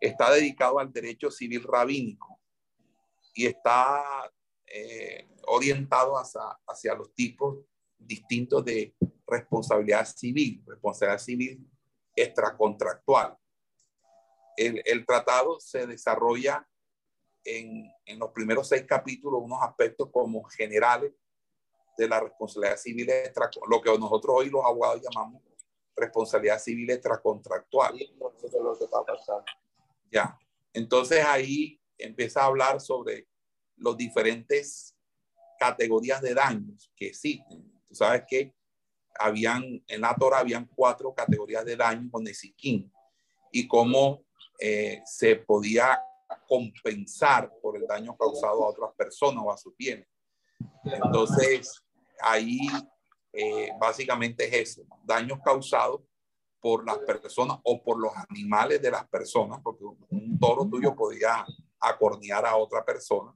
[0.00, 2.40] está dedicado al derecho civil rabínico
[3.34, 4.32] y está
[4.66, 7.58] eh, orientado hacia, hacia los tipos
[7.96, 8.94] distintos de
[9.26, 11.70] responsabilidad civil, responsabilidad civil
[12.14, 13.36] extracontractual.
[14.56, 16.68] El, el tratado se desarrolla
[17.44, 21.12] en, en, los primeros seis capítulos unos aspectos como generales
[21.96, 25.42] de la responsabilidad civil extra, lo que nosotros hoy los abogados llamamos
[25.96, 27.98] responsabilidad civil extracontractual.
[30.10, 30.38] Ya.
[30.72, 33.26] Entonces ahí empieza a hablar sobre
[33.76, 34.94] los diferentes
[35.58, 37.72] categorías de daños que existen.
[37.86, 38.54] Tú sabes que
[39.18, 42.90] habían, en la Torah habían cuatro categorías de daños con Ezequiel
[43.50, 44.24] y cómo
[44.60, 46.00] eh, se podía
[46.46, 50.08] compensar por el daño causado a otras personas o a su bienes.
[50.84, 51.82] Entonces,
[52.20, 52.60] ahí
[53.32, 56.02] eh, básicamente es eso, daños causados
[56.60, 61.44] por las personas o por los animales de las personas, porque un toro tuyo podía
[61.80, 63.34] acornear a otra persona.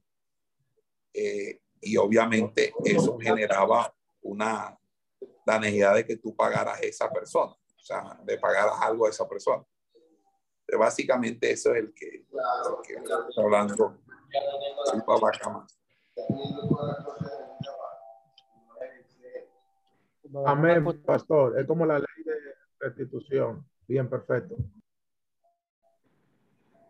[1.13, 4.77] Eh, y obviamente eso generaba una,
[5.45, 9.09] la necesidad de que tú pagaras a esa persona, o sea, de pagaras algo a
[9.09, 9.63] esa persona.
[10.65, 12.25] Pero básicamente eso es el que, el
[12.85, 13.99] que está hablando
[20.45, 21.59] Amén, pastor.
[21.59, 22.33] Es como la ley de
[22.83, 23.65] restitución.
[23.87, 24.55] Bien, perfecto.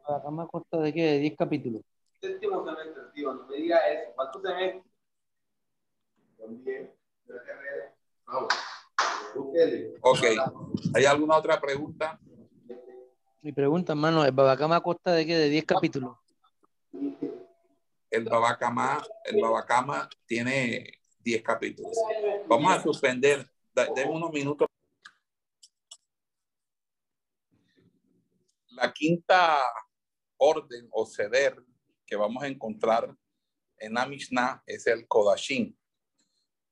[0.08, 1.04] Acá me consta de qué?
[1.04, 1.82] De 10 capítulos.
[2.22, 4.12] Séptimo semestre, tío, no me diga eso.
[4.16, 4.84] ¿Cuántos semestres?
[6.38, 6.90] Son 10.
[10.02, 10.20] Ok.
[10.94, 12.20] ¿Hay alguna otra pregunta?
[13.42, 15.36] Mi pregunta, hermano, ¿el Babacama consta de qué?
[15.36, 16.18] De 10 capítulos.
[18.10, 21.98] El Babacama, el Babacama tiene 10 capítulos.
[22.48, 23.50] Vamos a suspender.
[23.96, 24.68] Denme unos minutos.
[28.76, 29.60] La quinta
[30.38, 31.56] orden o ceder
[32.06, 33.16] que vamos a encontrar
[33.78, 35.78] en la Mishnah es el Kodashin.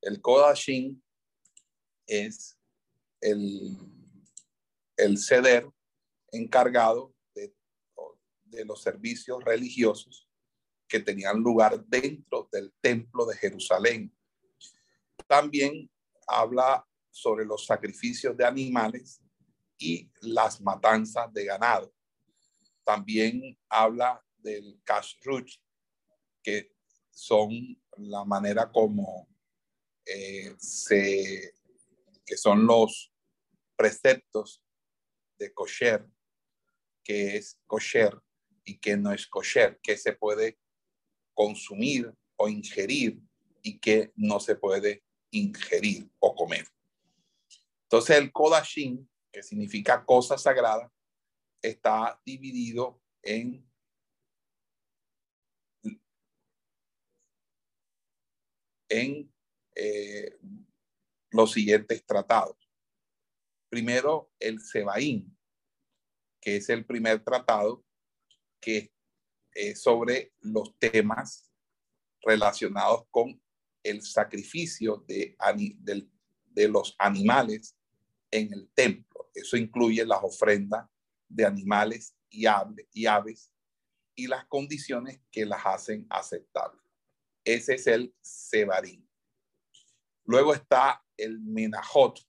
[0.02, 1.02] El Kodashin
[2.08, 2.58] es
[3.22, 3.78] el,
[4.98, 5.70] el ceder
[6.32, 7.54] encargado de,
[8.46, 10.28] de los servicios religiosos
[10.88, 14.14] que tenían lugar dentro del templo de Jerusalén.
[15.28, 15.90] También
[16.28, 19.22] habla sobre los sacrificios de animales
[19.82, 21.92] y las matanzas de ganado.
[22.84, 25.50] También habla del kashrut,
[26.44, 26.72] que
[27.10, 27.52] son
[27.98, 29.28] la manera como
[30.06, 31.54] eh, se,
[32.26, 33.12] que son los
[33.76, 34.64] preceptos
[35.38, 36.08] de kosher,
[37.04, 38.20] que es kosher
[38.64, 40.60] y que no es kosher, que se puede
[41.34, 43.20] consumir o ingerir
[43.64, 46.68] y que no se puede ingerir o comer.
[47.84, 50.92] Entonces el Kodashin que significa cosa sagrada,
[51.62, 53.68] está dividido en
[58.90, 59.34] en
[59.76, 60.38] eh,
[61.32, 62.58] los siguientes tratados.
[63.70, 65.38] Primero, el Sebaín,
[66.42, 67.86] que es el primer tratado
[68.60, 68.94] que
[69.54, 71.50] es sobre los temas
[72.22, 73.42] relacionados con
[73.82, 75.38] el sacrificio de,
[76.46, 77.78] de los animales
[78.30, 79.11] en el templo.
[79.34, 80.88] Eso incluye las ofrendas
[81.28, 83.52] de animales y, aves
[84.16, 86.82] y las condiciones que las hacen aceptables.
[87.44, 89.08] Ese es el Sebarín.
[90.26, 92.20] Luego está el Menajot.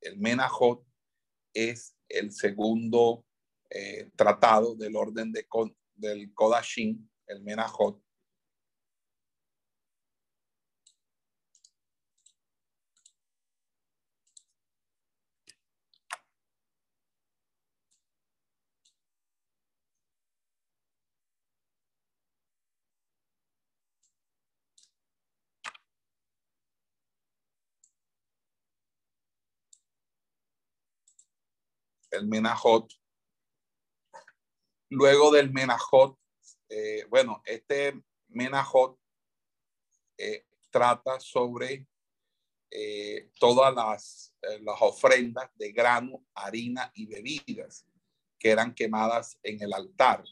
[0.00, 0.86] El Menajot
[1.54, 3.24] es el segundo
[3.70, 5.46] eh, tratado del orden de,
[5.94, 8.00] del Kodashin, el Menajot,
[32.16, 32.92] el Menajot.
[34.90, 36.18] Luego del Menajot,
[36.68, 38.98] eh, bueno, este Menajot
[40.18, 41.86] eh, trata sobre
[42.70, 47.86] eh, todas las, las ofrendas de grano, harina y bebidas
[48.38, 50.24] que eran quemadas en el altar.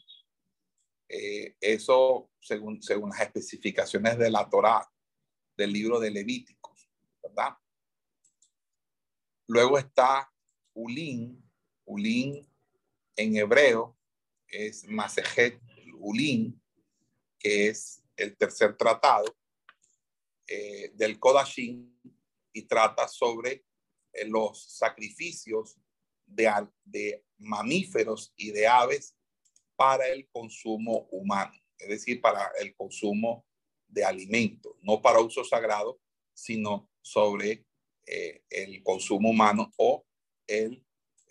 [1.07, 4.87] eso según, según las especificaciones de la Torá,
[5.57, 6.89] del libro de Levíticos,
[7.23, 7.57] ¿verdad?
[9.47, 10.31] Luego está
[10.73, 11.44] Ulín,
[11.85, 12.47] Ulín
[13.15, 13.97] en hebreo
[14.47, 15.59] es Masejet
[15.97, 16.61] Ulín,
[17.39, 19.35] que es el tercer tratado
[20.47, 21.99] eh, del Kodashin
[22.53, 23.65] y trata sobre
[24.13, 25.77] eh, los sacrificios
[26.25, 26.51] de,
[26.83, 29.17] de mamíferos y de aves
[29.75, 33.45] para el consumo humano, es decir, para el consumo
[33.87, 35.99] de alimentos, no para uso sagrado,
[36.33, 37.65] sino sobre
[38.05, 40.05] eh, el consumo humano o
[40.47, 40.84] el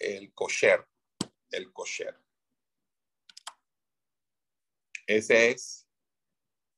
[0.05, 0.87] el kosher,
[1.51, 2.15] el kosher.
[5.07, 5.89] Ese es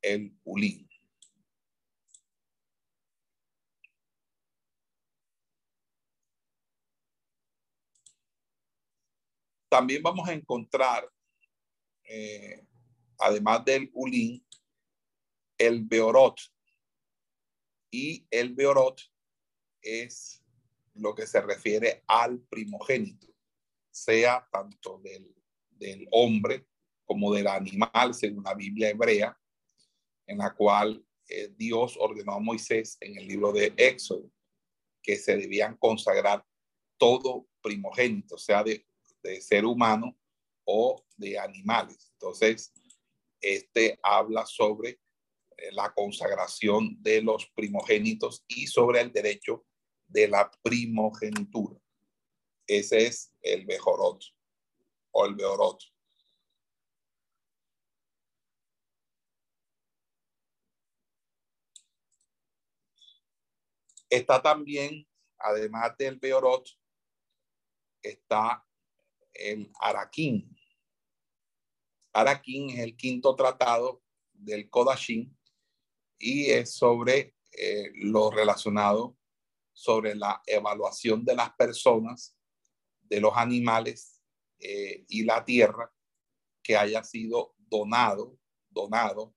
[0.00, 0.88] el ulín.
[9.68, 11.10] También vamos a encontrar,
[12.04, 12.64] eh,
[13.18, 14.46] además del ulín,
[15.58, 16.38] el beorot.
[17.90, 19.00] Y el beorot
[19.82, 20.45] es
[20.98, 23.28] lo que se refiere al primogénito,
[23.90, 25.34] sea tanto del,
[26.10, 26.66] hombre
[27.04, 29.38] como del animal, según la Biblia hebrea,
[30.26, 34.30] en la cual eh, Dios ordenó a Moisés en el libro de Éxodo
[35.02, 36.44] que se debían consagrar
[36.96, 38.86] todo primogénito, sea de,
[39.22, 40.18] de ser humano
[40.64, 42.10] o de animales.
[42.14, 42.72] Entonces,
[43.40, 49.64] este habla sobre eh, la consagración de los primogénitos y sobre el derecho
[50.16, 51.78] de la primogenitura.
[52.66, 54.24] Ese es el Bejorot
[55.10, 55.78] o el Beorot.
[64.08, 65.06] Está también,
[65.36, 66.66] además del Beorot,
[68.00, 68.66] está
[69.34, 70.56] el Araquín.
[72.14, 74.02] Araquín es el quinto tratado
[74.32, 75.38] del Kodashin
[76.18, 79.18] y es sobre eh, lo relacionado
[79.76, 82.34] sobre la evaluación de las personas,
[83.02, 84.22] de los animales
[84.58, 85.92] eh, y la tierra
[86.62, 88.38] que haya sido donado,
[88.70, 89.34] donado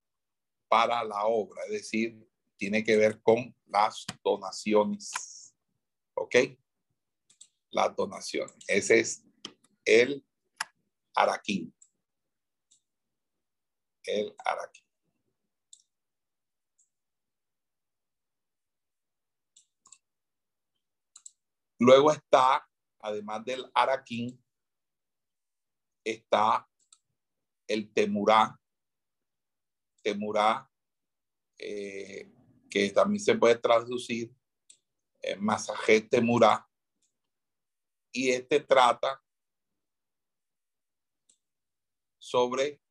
[0.69, 2.25] para la obra, es decir,
[2.55, 5.53] tiene que ver con las donaciones.
[6.13, 6.35] ¿Ok?
[7.71, 8.55] Las donaciones.
[8.65, 9.25] Ese es
[9.83, 10.25] el
[11.15, 11.75] araquín.
[14.03, 14.88] El araquín.
[21.79, 22.67] Luego está,
[22.99, 24.43] además del araquín,
[26.03, 26.69] está
[27.67, 28.59] el temurá.
[30.03, 30.69] Temurá,
[31.57, 32.29] eh,
[32.69, 34.33] que también se puede traducir
[35.21, 36.69] en masaje temurá.
[38.11, 39.23] Y este trata
[42.17, 42.81] sobre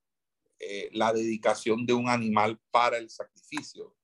[0.58, 3.94] eh, la dedicación de un animal para el sacrificio,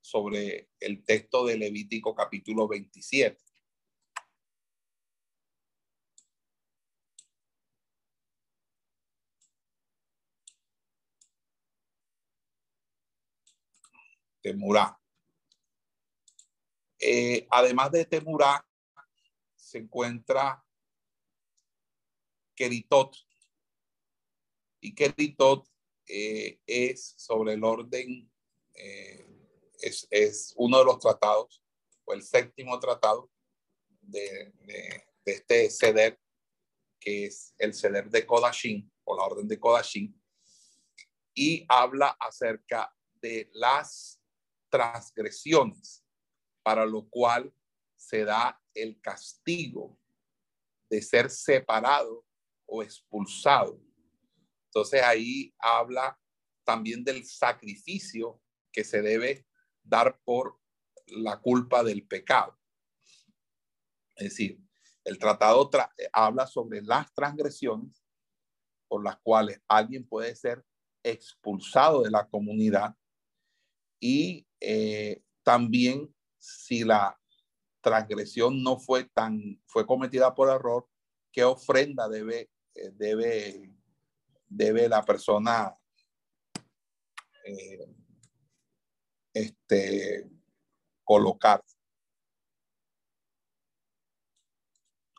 [0.00, 3.45] sobre el texto de Levítico capítulo 27.
[14.46, 14.96] Temurá.
[17.00, 18.64] Eh, además de Temurá,
[19.56, 20.64] se encuentra
[22.54, 23.16] Keritot.
[24.80, 25.68] Y Keritot
[26.06, 28.30] eh, es sobre el orden,
[28.74, 29.26] eh,
[29.80, 31.64] es, es, uno de los tratados,
[32.04, 33.28] o el séptimo tratado
[34.00, 36.20] de, de, de este ceder,
[37.00, 40.22] que es el ceder de Kodashin, o la orden de Kodashin,
[41.34, 44.20] y habla acerca de las
[44.68, 46.04] transgresiones,
[46.62, 47.52] para lo cual
[47.96, 49.98] se da el castigo
[50.90, 52.24] de ser separado
[52.66, 53.80] o expulsado.
[54.66, 56.18] Entonces ahí habla
[56.64, 59.46] también del sacrificio que se debe
[59.82, 60.60] dar por
[61.06, 62.58] la culpa del pecado.
[64.16, 64.60] Es decir,
[65.04, 65.70] el tratado
[66.12, 68.04] habla sobre las transgresiones
[68.88, 70.64] por las cuales alguien puede ser
[71.02, 72.96] expulsado de la comunidad
[74.00, 77.18] y eh, también si la
[77.80, 80.88] transgresión no fue tan, fue cometida por error,
[81.32, 83.74] qué ofrenda debe, eh, debe,
[84.48, 85.74] debe la persona
[87.44, 87.86] eh,
[89.32, 90.28] este,
[91.04, 91.62] colocar.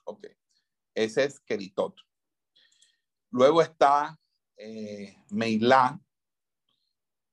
[0.06, 0.28] Ok.
[0.94, 1.96] Ese es Keritot.
[3.30, 4.20] Luego está
[4.58, 5.16] eh.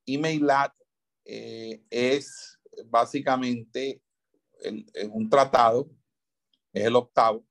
[0.05, 0.75] Y Meilat
[1.25, 4.03] eh, es básicamente
[5.11, 5.91] un tratado,
[6.73, 7.47] es el octavo,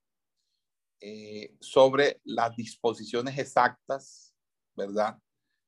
[0.99, 4.33] eh, sobre las disposiciones exactas,
[4.75, 5.19] ¿verdad?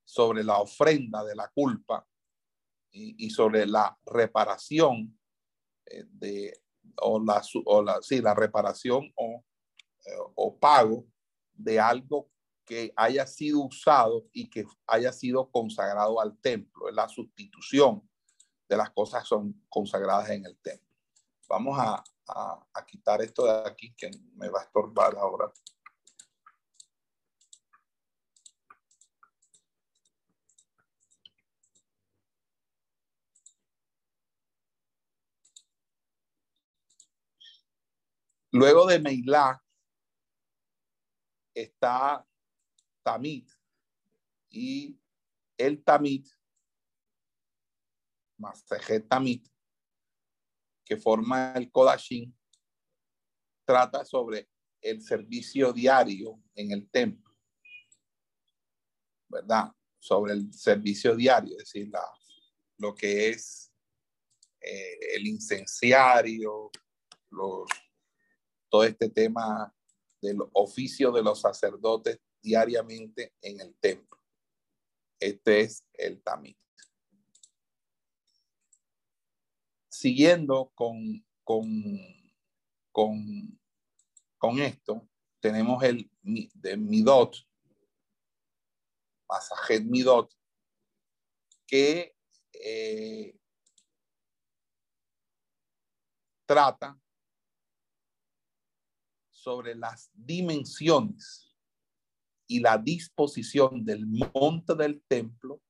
[0.03, 2.07] Sobre la ofrenda de la culpa
[2.91, 5.19] y, sobre la reparación
[5.85, 6.61] eh, de,
[7.01, 9.43] o la, o la, sí, la reparación o,
[10.35, 11.05] o pago
[11.53, 12.31] de algo
[12.65, 18.07] que haya sido usado y que haya sido consagrado al templo, es la sustitución
[18.67, 20.89] de las cosas son consagradas en el templo.
[21.47, 25.51] Vamos a, a, a quitar esto de aquí que me va a estorbar ahora.
[38.51, 39.61] Luego de Meilá
[41.53, 42.25] está
[43.05, 43.47] Tamit
[44.49, 44.99] y
[45.57, 46.27] el Tamit,
[48.37, 49.47] Masejet Tamit,
[50.83, 52.35] que forma el Kodashin,
[53.63, 54.49] trata sobre
[54.81, 57.31] el servicio diario en el templo,
[59.29, 59.71] ¿verdad?
[59.99, 62.03] Sobre el servicio diario, es decir, la,
[62.77, 63.71] lo que es
[64.61, 66.71] eh, el incenciario,
[67.29, 67.67] los,
[68.69, 69.71] todo este tema
[70.21, 74.21] del oficio de los sacerdotes diariamente en el templo.
[75.19, 76.57] Este es el tamit.
[79.89, 81.65] Siguiendo con, con,
[82.91, 83.59] con,
[84.37, 85.09] con esto,
[85.39, 87.35] tenemos el de Midot,
[89.27, 90.31] Masajet Midot,
[91.65, 92.15] que
[92.53, 93.39] eh,
[96.45, 96.99] trata
[99.31, 101.54] sobre las dimensiones
[102.47, 105.61] y la disposición del monte del templo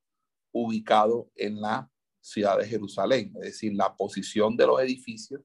[0.52, 1.90] ubicado en la
[2.20, 5.42] ciudad de Jerusalén, es decir, la posición de los edificios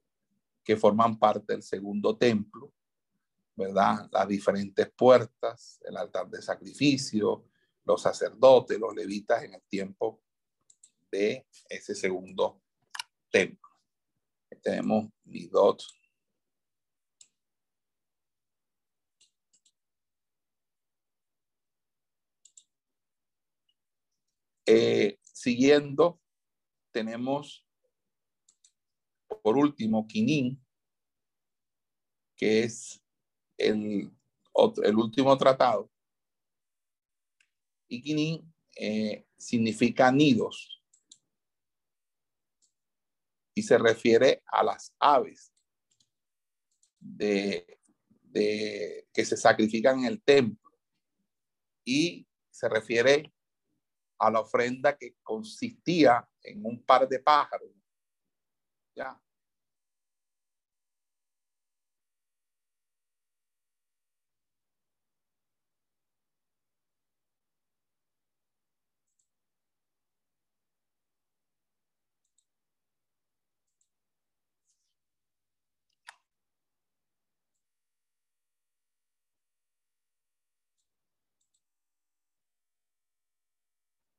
[0.63, 2.73] que forman parte del segundo templo,
[3.55, 4.09] ¿verdad?
[4.11, 7.45] Las diferentes puertas, el altar de sacrificio,
[7.83, 10.21] los sacerdotes, los levitas en el tiempo
[11.11, 12.61] de ese segundo
[13.29, 13.69] templo.
[14.61, 15.83] Tenemos Midot.
[24.73, 26.21] Eh, siguiendo,
[26.93, 27.67] tenemos
[29.43, 30.65] por último Quinin,
[32.37, 33.03] que es
[33.57, 34.09] el,
[34.53, 35.91] otro, el último tratado.
[37.89, 40.81] Y Quinin eh, significa nidos
[43.53, 45.51] y se refiere a las aves
[46.97, 47.77] de,
[48.21, 50.71] de, que se sacrifican en el templo
[51.83, 53.33] y se refiere
[54.21, 57.71] a la ofrenda que consistía en un par de pájaros.
[58.95, 59.21] Ya.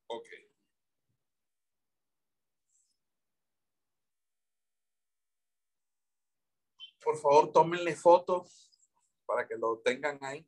[0.09, 0.29] Ok.
[7.03, 8.71] Por favor, tómenle fotos
[9.27, 10.47] para que lo tengan ahí.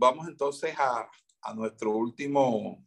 [0.00, 1.10] Vamos entonces a,
[1.42, 2.86] a nuestro último,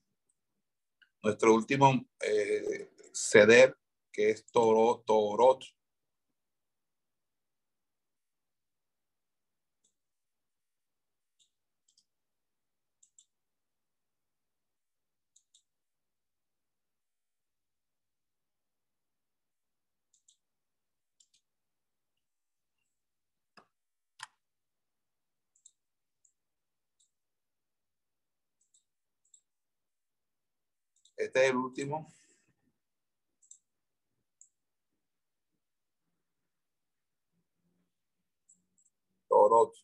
[1.21, 3.77] nuestro último eh, ceder,
[4.13, 5.61] que es Toro, Torot.
[31.21, 32.11] Este es el último.
[39.29, 39.75] Torot.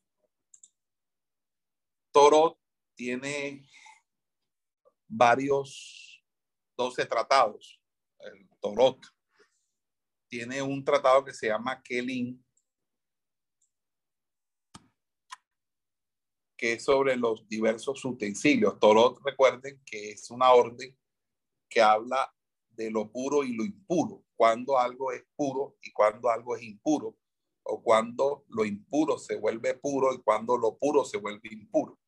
[2.12, 2.60] Torot
[2.96, 3.70] tiene
[5.08, 6.26] varios,
[6.76, 7.80] 12 tratados.
[8.18, 9.00] El Torot
[10.28, 12.44] tiene un tratado que se llama Kelin,
[16.58, 18.80] que es sobre los diversos utensilios.
[18.80, 20.98] Torot, recuerden que es una orden
[21.70, 22.34] que habla
[22.70, 27.18] de lo puro y lo impuro, cuando algo es puro y cuando algo es impuro,
[27.64, 32.00] o cuando lo impuro se vuelve puro y cuando lo puro se vuelve impuro.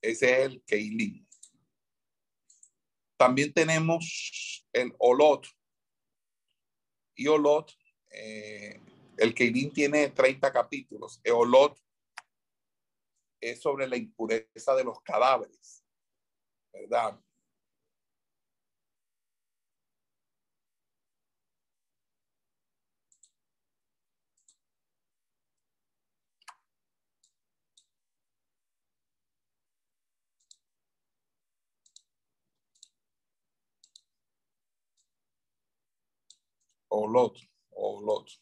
[0.00, 1.28] Ese es el Keilin.
[3.16, 5.46] También tenemos el Olot.
[7.14, 7.72] Y Olot
[8.12, 8.80] eh,
[9.16, 11.20] el Keirín tiene 30 capítulos.
[11.24, 11.78] Eolot
[13.40, 15.84] es sobre la impureza de los cadáveres,
[16.72, 17.18] ¿verdad?
[37.84, 38.40] O los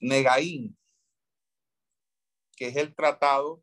[0.00, 0.78] Negaín,
[2.56, 3.62] que es el tratado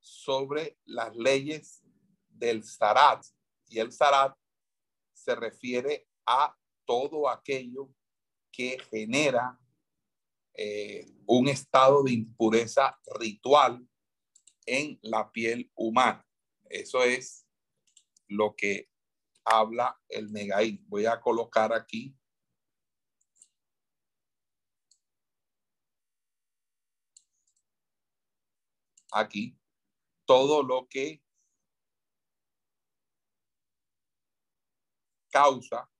[0.00, 1.82] sobre las leyes
[2.30, 3.22] del Zarat.
[3.68, 4.34] Y el Zarat
[5.12, 6.56] se refiere a
[6.86, 7.90] todo aquello
[8.50, 9.60] que genera
[10.54, 13.86] eh, un estado de impureza ritual
[14.64, 16.26] en la piel humana.
[16.70, 17.46] Eso es
[18.26, 18.88] lo que
[19.44, 20.82] habla el Negaín.
[20.88, 22.16] Voy a colocar aquí.
[29.12, 29.56] Aquí
[30.24, 31.22] todo lo que
[35.30, 35.91] causa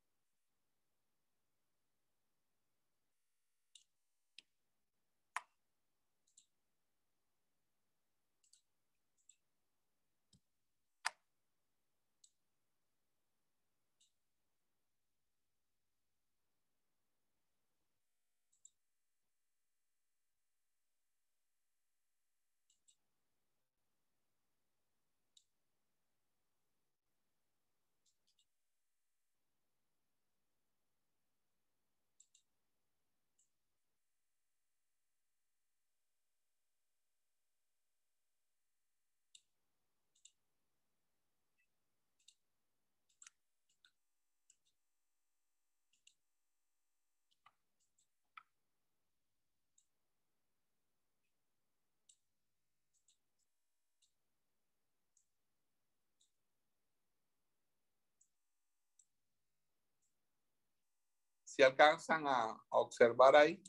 [61.55, 63.63] si alcanzan a, observar ahí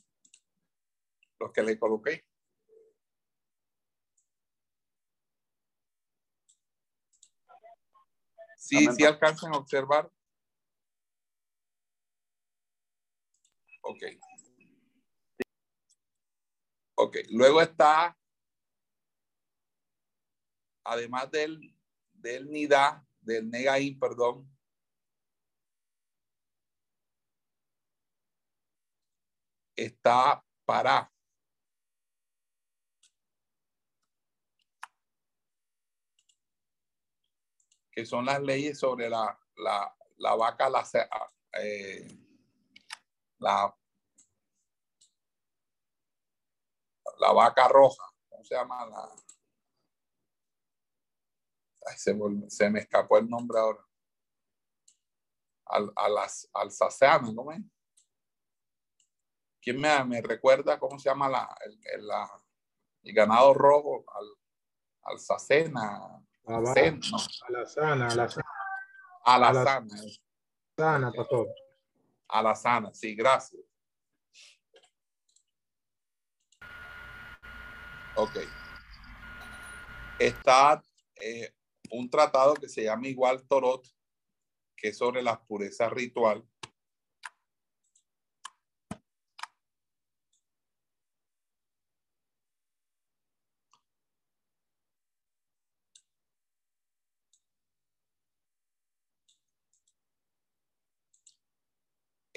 [1.38, 2.26] los que le coloqué.
[8.58, 10.10] Sí, sí alcanzan a observar.
[13.82, 14.04] Ok.
[16.96, 18.18] Ok, luego está,
[20.86, 21.76] además del,
[22.14, 24.53] del NIDA, del NEGAI, perdón,
[29.76, 31.10] está para.
[37.92, 40.84] Que son las leyes sobre la, la, la vaca, la,
[41.62, 42.08] eh,
[43.38, 43.76] la,
[47.20, 48.04] la vaca roja.
[48.30, 48.86] ¿Cómo se llama?
[48.88, 49.10] La,
[51.96, 52.18] se,
[52.50, 53.86] se, me escapó el nombre ahora.
[55.66, 56.72] Al, a las, al
[57.34, 57.73] ¿no es?
[59.64, 61.56] ¿Quién me, recuerda cómo se llama la,
[61.94, 64.04] el, ganado rojo?
[64.14, 64.26] Al,
[65.04, 66.22] Alsacena.
[66.46, 66.74] A la
[67.66, 68.46] sana, a la sana.
[69.24, 69.98] A la sana.
[70.78, 71.48] Sana, pastor.
[72.28, 73.62] A la sana, sí, gracias.
[78.16, 78.40] Ok.
[80.20, 80.84] Está
[81.22, 81.54] eh,
[81.92, 83.86] un tratado que se llama igual Torot,
[84.76, 86.46] que es sobre la pureza ritual.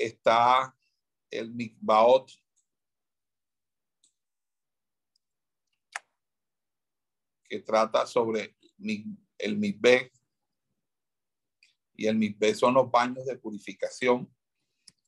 [0.07, 0.73] Está
[1.31, 2.31] el Mikbaot
[7.49, 8.57] que trata sobre
[9.39, 10.12] el mikveh.
[11.95, 14.33] Y el mikveh son los baños de purificación.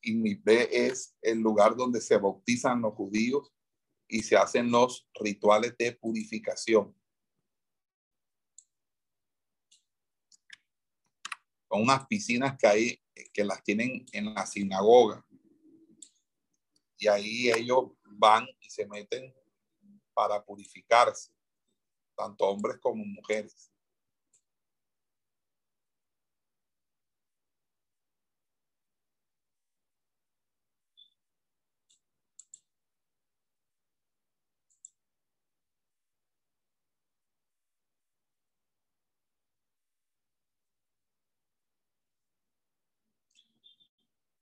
[0.00, 3.52] Y mikveh es el lugar donde se bautizan los judíos
[4.08, 6.94] y se hacen los rituales de purificación.
[11.68, 15.24] Con unas piscinas que hay, que las tienen en la sinagoga.
[16.98, 19.34] Y ahí ellos van y se meten
[20.14, 21.30] para purificarse
[22.16, 23.70] tanto hombres como mujeres.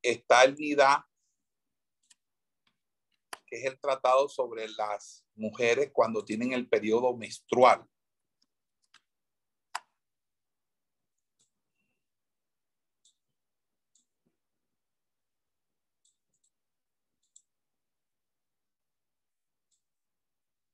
[0.08, 1.04] Está el NIDA,
[3.44, 7.84] que es el tratado sobre las mujeres cuando tienen el periodo menstrual.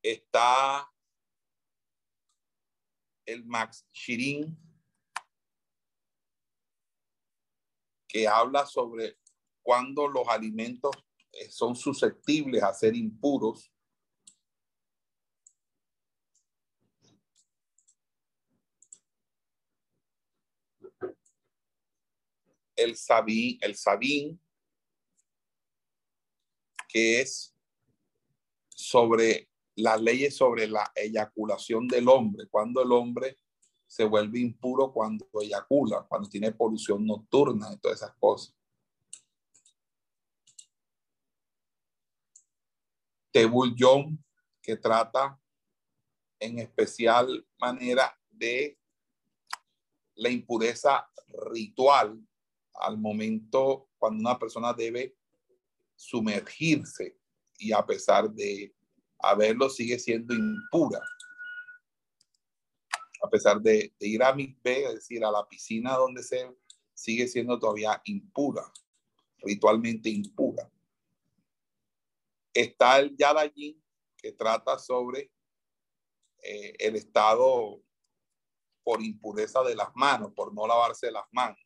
[0.02, 0.92] Está
[3.24, 4.58] el Max Shirin,
[8.06, 9.21] que habla sobre
[9.62, 10.90] cuando los alimentos
[11.32, 13.72] eh, son susceptibles a ser impuros
[22.82, 24.40] el sabín, el sabín,
[26.88, 27.54] que es
[28.68, 33.38] sobre las leyes sobre la eyaculación del hombre, cuando el hombre
[33.86, 38.54] se vuelve impuro cuando eyacula, cuando tiene polución nocturna y todas esas cosas.
[43.32, 43.74] Tebul
[44.60, 45.40] que trata
[46.38, 48.78] en especial manera de
[50.14, 51.08] la impureza
[51.50, 52.20] ritual
[52.74, 55.16] al momento cuando una persona debe
[55.94, 57.18] sumergirse
[57.58, 58.74] y a pesar de
[59.18, 61.00] haberlo sigue siendo impura.
[63.22, 66.54] A pesar de, ir a mi es decir, a la piscina donde se
[66.92, 68.64] sigue siendo todavía impura,
[69.38, 70.68] ritualmente impura.
[72.54, 73.82] Está el Yadayin,
[74.16, 75.30] que trata sobre
[76.42, 77.82] eh, el estado
[78.84, 81.58] por impureza de las manos, por no lavarse las manos.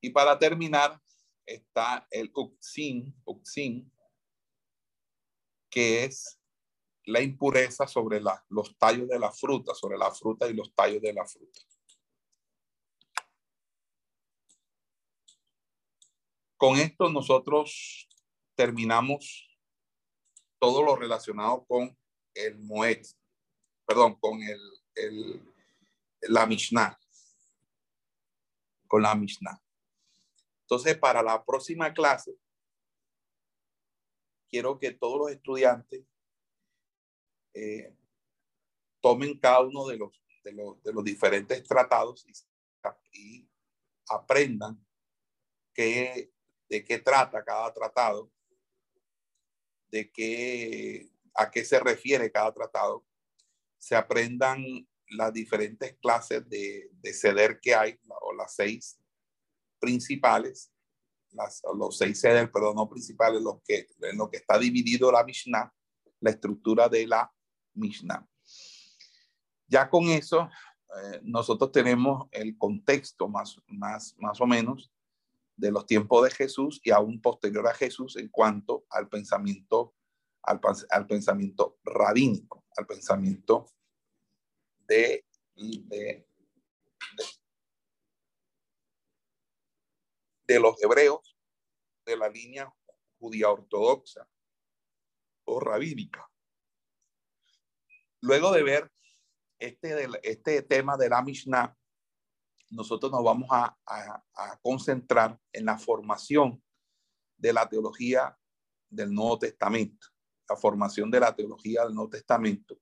[0.00, 1.00] Y para terminar,
[1.46, 3.88] está el uxin, uxin
[5.72, 6.38] que es
[7.06, 11.12] la impureza sobre los tallos de la fruta, sobre la fruta y los tallos de
[11.14, 11.60] la fruta.
[16.58, 18.06] Con esto nosotros
[18.54, 19.48] terminamos
[20.60, 21.98] todo lo relacionado con
[22.34, 23.02] el Moed,
[23.84, 25.42] perdón, con el,
[26.20, 26.96] la Mishnah,
[28.86, 29.60] con la Mishnah.
[30.60, 32.36] Entonces, para la próxima clase,
[34.52, 36.04] quiero que todos los estudiantes
[37.54, 37.96] eh,
[39.00, 40.12] tomen cada uno de los,
[40.44, 40.52] de
[40.92, 42.26] los, diferentes tratados
[43.14, 43.48] y,
[44.08, 44.84] aprendan
[45.72, 46.30] qué,
[46.68, 48.30] de qué trata cada tratado,
[49.90, 53.06] de qué, a qué se refiere cada tratado,
[53.78, 54.62] se aprendan
[55.08, 58.98] las diferentes clases de, de ceder que hay, o las seis
[59.78, 60.71] principales,
[61.32, 65.24] las, los seis sedes, perdón, no principales, los que, en lo que está dividido la
[65.24, 65.72] Mishnah,
[66.20, 67.32] la estructura de la
[67.74, 68.26] Mishnah.
[69.66, 70.48] Ya con eso,
[70.96, 74.92] eh, nosotros tenemos el contexto más, más, más o menos
[75.56, 79.94] de los tiempos de Jesús y aún posterior a Jesús en cuanto al pensamiento,
[80.42, 80.60] al,
[81.06, 83.66] pensamiento rabínico, al pensamiento
[84.86, 86.26] de, de
[90.52, 91.36] de los hebreos
[92.04, 92.72] de la línea
[93.18, 94.28] judía ortodoxa
[95.44, 96.28] o rabínica.
[98.20, 98.92] Luego de ver
[99.58, 101.76] este, este tema de la Mishnah,
[102.70, 103.76] nosotros nos vamos a,
[104.62, 106.62] concentrar en la formación
[107.36, 108.36] de la teología
[108.88, 110.08] del Nuevo Testamento,
[110.48, 112.78] la formación de la teología del Nuevo Testamento,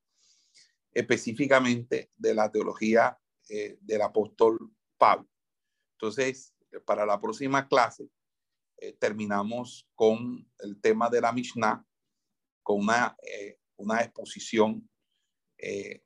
[0.93, 3.19] específicamente de la teología
[3.49, 4.59] eh, del apóstol
[4.99, 5.29] Pablo.
[5.93, 8.09] Entonces, para la próxima clase,
[8.79, 11.85] eh, terminamos con el tema de la Mishnah,
[12.63, 14.87] con una, eh, una exposición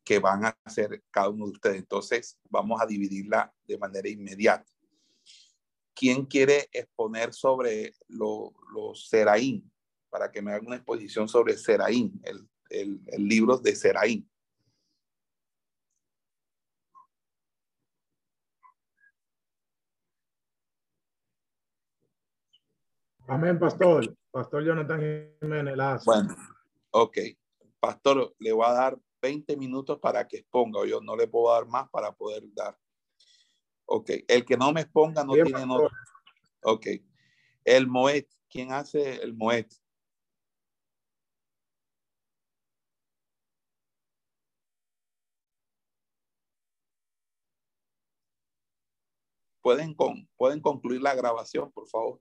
[0.04, 1.76] que van a hacer cada uno de ustedes.
[1.76, 4.68] Entonces, vamos a dividirla de manera inmediata.
[5.94, 9.70] ¿Quién quiere exponer sobre los Seraín?
[10.10, 14.28] Para que me haga una exposición sobre Seraín, el, el, el libro de Seraín.
[23.26, 24.14] Amén, pastor.
[24.30, 25.00] Pastor Jonathan
[25.40, 26.04] Jiménez.
[26.04, 26.34] Bueno,
[26.90, 27.18] ok.
[27.80, 30.86] Pastor, le voy a dar 20 minutos para que exponga.
[30.86, 32.78] Yo no le puedo dar más para poder dar.
[33.86, 34.10] Ok.
[34.28, 35.88] El que no me exponga no tiene nota.
[36.62, 36.86] Ok.
[37.64, 38.26] El Moet.
[38.50, 39.72] ¿Quién hace el Moet?
[49.62, 52.20] ¿Pueden, con, ¿Pueden concluir la grabación, por favor?